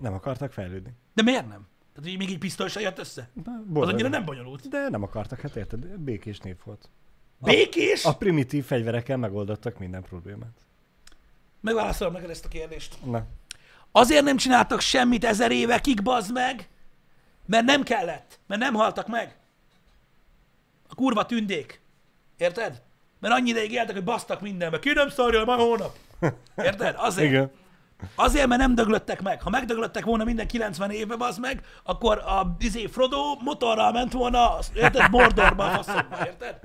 [0.01, 0.93] Nem akartak fejlődni.
[1.15, 1.67] De miért nem?
[1.95, 3.29] Tehát, hogy még egy pisztoly se jött össze?
[3.35, 3.51] De
[3.81, 4.69] Az annyira nem bonyolult.
[4.69, 6.89] De nem akartak, hát érted, békés nép volt.
[7.39, 8.05] Békés?
[8.05, 10.57] A primitív fegyverekkel megoldottak minden problémát.
[11.61, 13.05] Megválaszolom neked ezt a kérdést.
[13.05, 13.27] Na,
[13.93, 16.69] Azért nem csináltak semmit ezer évekig, bazd meg,
[17.47, 19.37] mert nem kellett, mert nem haltak meg.
[20.89, 21.81] A kurva tündék.
[22.37, 22.83] Érted?
[23.21, 24.79] Mert annyi ideig éltek, hogy basztak mindenbe.
[24.79, 25.97] Ki nem szarja már hónap.
[26.57, 26.95] Érted?
[26.99, 27.29] Azért.
[27.29, 27.51] igen.
[28.15, 29.43] Azért, mert nem döglöttek meg.
[29.43, 34.59] Ha megdöglöttek volna minden 90 évbe, az meg, akkor a izé Frodo motorral ment volna,
[34.75, 36.61] érted, Mordorba, a faszomba, érted?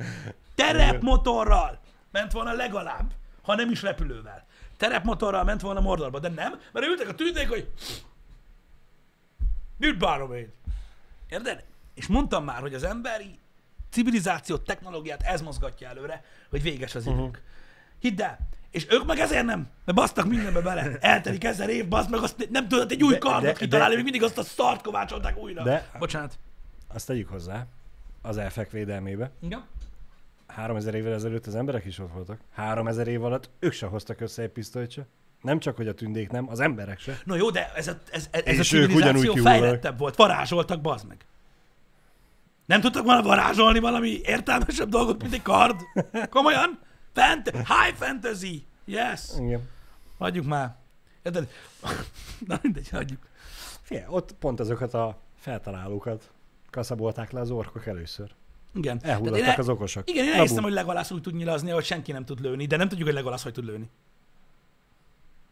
[0.56, 1.80] Terep motorral
[2.12, 4.46] ment volna legalább, ha nem is repülővel.
[4.78, 7.72] Terep motorral ment volna Mordorba, de nem, mert ültek a tűzék, hogy
[9.78, 10.52] mit bánom én?
[11.30, 11.64] Érted?
[11.94, 13.40] És mondtam már, hogy az emberi
[13.90, 17.20] civilizációt, technológiát ez mozgatja előre, hogy véges az időnk.
[17.20, 17.36] Uh-huh.
[18.00, 18.38] Hidd el.
[18.72, 20.98] És ők meg ezért nem, mert basztak mindenbe bele.
[21.00, 24.24] Eltelik ezer év, baszd meg, azt nem tudod egy új De- kardot kitalálni, még mindig
[24.24, 25.64] azt a szart kovácsolták újra.
[25.64, 26.40] De- Bocsánat.
[26.88, 27.66] Azt tegyük hozzá
[28.22, 29.32] az elfek védelmébe.
[29.42, 29.64] Igen?
[30.54, 32.40] 3000 évvel ezelőtt az emberek is ott voltak.
[32.54, 35.06] 3000 év alatt ők se hoztak össze egy pisztolyt se.
[35.42, 37.20] Nem csak, hogy a tündék nem, az emberek se.
[37.24, 40.16] No jó, de ez a, ez, ez a ők ugyanúgy civilizáció fejlettebb volt.
[40.16, 41.26] Varázsoltak, bazd meg.
[42.66, 45.82] Nem tudtak volna varázsolni valami értelmesebb dolgot, mint egy kard?
[46.30, 46.80] Komolyan?
[47.14, 48.66] Fant- high fantasy!
[48.86, 49.22] Yes!
[49.40, 49.70] Igen.
[50.18, 50.76] Hagyjuk már.
[51.24, 51.48] Érted?
[52.48, 53.28] Na mindegy, hagyjuk.
[53.82, 56.32] Figyelj, ott pont azokat a feltalálókat
[56.70, 58.32] kaszabolták le az orkok először.
[58.74, 59.00] Igen.
[59.00, 60.10] Tehát Elhullottak én- az okosak.
[60.10, 62.88] Igen, én elhiszem, hogy Legolász úgy tud nyilazni, hogy senki nem tud lőni, de nem
[62.88, 63.90] tudjuk, hogy Legolász hogy tud lőni.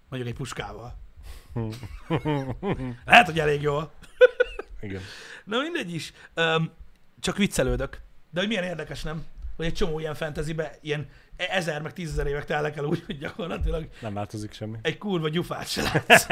[0.09, 0.93] Mondjuk egy puskával.
[3.05, 3.91] Lehet, hogy elég jól.
[4.81, 5.01] Igen.
[5.45, 6.13] Na mindegy is.
[6.35, 6.71] Um,
[7.19, 8.01] csak viccelődök.
[8.29, 9.25] De hogy milyen érdekes, nem?
[9.61, 13.87] Hogy egy csomó ilyen fantasybe ilyen ezer meg tízezer évek telnek el úgy, hogy gyakorlatilag
[14.01, 14.77] Nem változik semmi.
[14.81, 16.25] egy kurva gyufát se látsz.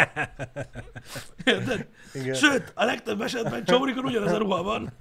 [2.13, 2.33] Igen.
[2.33, 4.93] Sőt, a legtöbb esetben csomorikon ugyanaz a ruha van.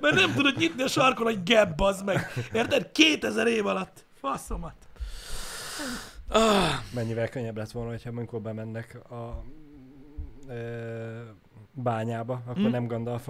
[0.00, 2.26] Mert nem tudod nyitni a sarkon, hogy gebb, az meg.
[2.52, 2.92] Érted?
[2.92, 4.04] 2000 év alatt.
[4.20, 4.74] Faszomat.
[6.28, 9.44] Ah, Mennyivel könnyebb lett volna, hogyha amikor bemennek a
[10.48, 11.20] ö,
[11.74, 12.68] bányába, akkor Hm?
[12.70, 13.28] nem Gandalf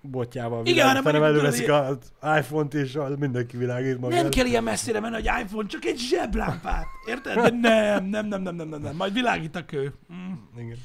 [0.00, 4.20] botjával Igen, világít, hanem hanem mondjuk előveszik az iPhone-t és mindenki világít magát.
[4.22, 6.86] nem kell ilyen messzire menni, hogy iPhone, csak egy zseblámpát.
[7.06, 7.34] Érted?
[7.34, 8.96] De nem, nem, nem, nem, nem, nem, nem.
[8.96, 9.94] Majd világít a kő.
[10.12, 10.32] Mm.
[10.58, 10.76] Igen.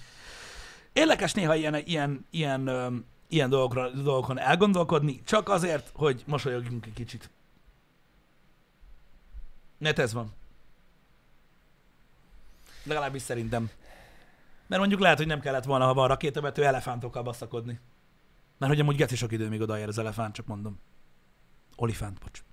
[0.94, 6.94] Érdekes néha ilyen, ilyen, ilyen, öm, ilyen dolgokra, dolgokon elgondolkodni, csak azért, hogy mosolyogjunk egy
[6.94, 7.30] kicsit.
[9.78, 10.34] Net ez van.
[12.84, 13.70] Legalábbis szerintem.
[14.68, 17.80] Mert mondjuk lehet, hogy nem kellett volna, ha van rakétavető, elefántokkal baszakodni.
[18.58, 20.80] Mert hogy amúgy geci sok idő, míg odaér az elefánt, csak mondom.
[21.76, 22.44] Olifánt, bocs.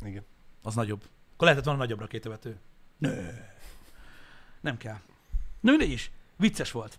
[0.00, 0.24] Igen.
[0.62, 1.02] Az nagyobb.
[1.32, 2.60] Akkor lehetett volna nagyobb rakétavető.
[2.98, 3.28] Nö.
[4.60, 4.98] Nem kell.
[5.60, 6.10] Na mindegy is.
[6.36, 6.98] Vicces volt.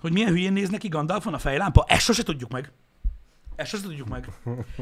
[0.00, 2.72] Hogy milyen hülyén néz neki Gandalfon a fejlámpa, ezt sose tudjuk meg.
[3.56, 4.28] Ezt sose tudjuk meg.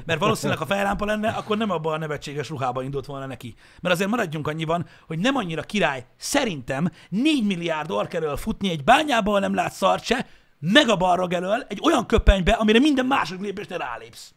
[0.07, 3.55] Mert valószínűleg, ha fejlámpa lenne, akkor nem abban a nevetséges ruhába indult volna neki.
[3.81, 6.07] Mert azért maradjunk annyiban, hogy nem annyira király.
[6.17, 10.27] Szerintem 4 milliárd ork futni egy bányába, ahol nem látsz szart se,
[10.59, 14.35] meg a balrog elől egy olyan köpenybe, amire minden második lépésnél rálépsz.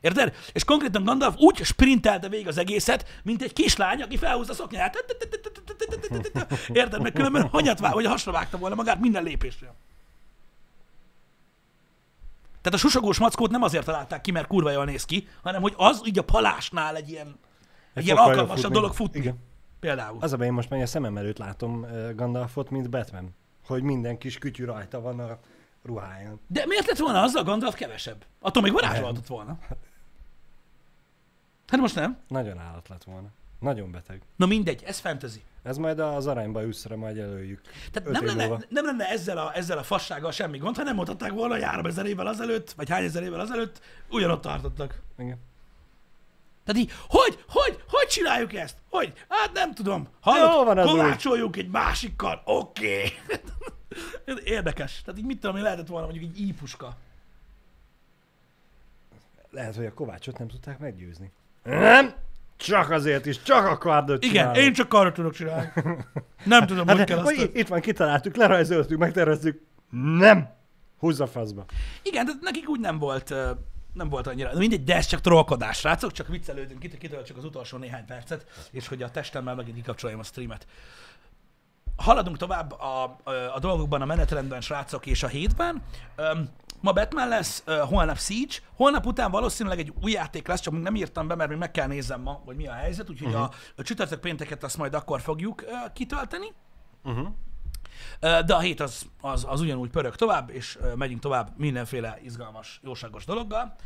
[0.00, 0.34] Érted?
[0.52, 5.04] És konkrétan Gandalf úgy sprintelte végig az egészet, mint egy kislány, aki felhúzta a szoknyát.
[6.72, 7.02] Érted?
[7.02, 9.74] Meg különben hanyat vág, vagy hasra vágta volna magát minden lépésre.
[12.66, 15.74] Tehát a susogós mackót nem azért találták ki, mert kurva jól néz ki, hanem hogy
[15.76, 17.38] az így a palásnál egy ilyen,
[17.94, 18.74] egy ilyen alkalmasabb futni.
[18.74, 19.20] dolog futni.
[19.20, 19.38] Igen.
[19.80, 20.16] Például.
[20.20, 23.34] Az a én most már a szemem előtt látom ö, Gandalfot, mint Batman.
[23.66, 25.38] Hogy minden kis kütyű rajta van a
[25.82, 26.40] ruháján.
[26.46, 28.24] De miért lett volna azzal Gandalf kevesebb?
[28.40, 29.58] Attól még varázsolhatott volna.
[31.66, 32.18] Hát most nem.
[32.28, 33.28] Nagyon állat lett volna.
[33.60, 34.22] Nagyon beteg.
[34.36, 35.42] Na mindegy, ez fantasy.
[35.66, 37.60] Ez majd az aranyba üszre majd előjük.
[37.92, 38.62] Tehát nem lenne, múlva.
[38.68, 41.86] nem lenne ezzel a, ezzel a fassággal semmi gond, ha nem mondhatták volna, hogy három
[41.86, 45.02] ezer évvel azelőtt, vagy hány ezer évvel azelőtt ugyanott tartottak.
[45.18, 45.38] Igen.
[46.64, 48.76] Tehát így, hogy, hogy, hogy csináljuk ezt?
[48.90, 49.12] Hogy?
[49.28, 50.08] Hát nem tudom.
[50.24, 52.42] Jó Hallod, van az kovácsoljuk egy másikkal.
[52.44, 53.12] Oké.
[54.24, 54.42] Okay.
[54.56, 55.02] Érdekes.
[55.04, 56.96] Tehát így mit tudom, én lehetett volna mondjuk egy ípuska.
[59.50, 61.32] Lehet, hogy a Kovácsot nem tudták meggyőzni.
[61.62, 62.14] Nem!
[62.56, 65.72] Csak azért is, csak a kardot Igen, én csak arra tudok csinálni.
[66.44, 67.54] Nem tudom, hogy Hát, kell hogy azt.
[67.54, 69.62] itt van, kitaláltuk, lerajzoltuk, megterveztük.
[70.18, 70.48] Nem!
[70.98, 71.64] Húzza faszba.
[72.02, 73.34] Igen, de nekik úgy nem volt,
[73.92, 74.52] nem volt annyira.
[74.52, 78.04] De mindegy, de ez csak trollkodás, srácok, csak viccelődünk itt, kitől csak az utolsó néhány
[78.04, 80.66] percet, és hogy a testemmel megint kikapcsoljam a streamet.
[81.96, 85.82] Haladunk tovább a, a, a dolgokban, a menetrendben, srácok, és a hétben.
[86.16, 86.48] Öm,
[86.80, 90.82] ma Batman lesz, ö, holnap Siege, holnap után valószínűleg egy új játék lesz, csak még
[90.82, 93.42] nem írtam be, mert még meg kell nézzem ma, hogy mi a helyzet, úgyhogy uh-huh.
[93.42, 96.52] a, a csütörtök pénteket azt majd akkor fogjuk ö, kitölteni.
[97.04, 97.28] Uh-huh.
[98.20, 103.24] De a hét az, az, az ugyanúgy pörög tovább, és megyünk tovább mindenféle izgalmas, jóságos
[103.24, 103.76] dologgal.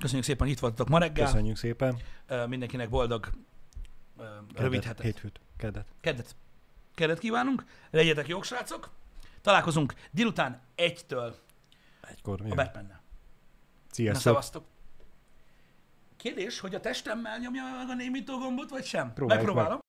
[0.00, 1.24] Köszönjük szépen, itt voltatok ma reggel.
[1.24, 1.96] Köszönjük szépen.
[2.46, 3.30] Mindenkinek boldog
[4.54, 5.04] rövid hetet.
[5.04, 5.40] Hétfőt.
[5.56, 5.86] Kedet.
[6.00, 6.36] Kedet.
[6.94, 7.64] Kedet kívánunk.
[7.90, 8.90] Legyetek jók, srácok.
[9.46, 11.36] Találkozunk délután egytől
[12.00, 12.40] Egykor.
[12.40, 12.54] a.
[12.54, 13.00] Batmannel.
[13.02, 14.22] Na, Sziasztok.
[14.22, 14.64] szevasztok.
[16.16, 19.12] Kérdés, hogy a testemmel nyomja meg a némító gombot, vagy sem?
[19.12, 19.54] Próbáljuk meg.
[19.54, 19.85] Megpróbálom.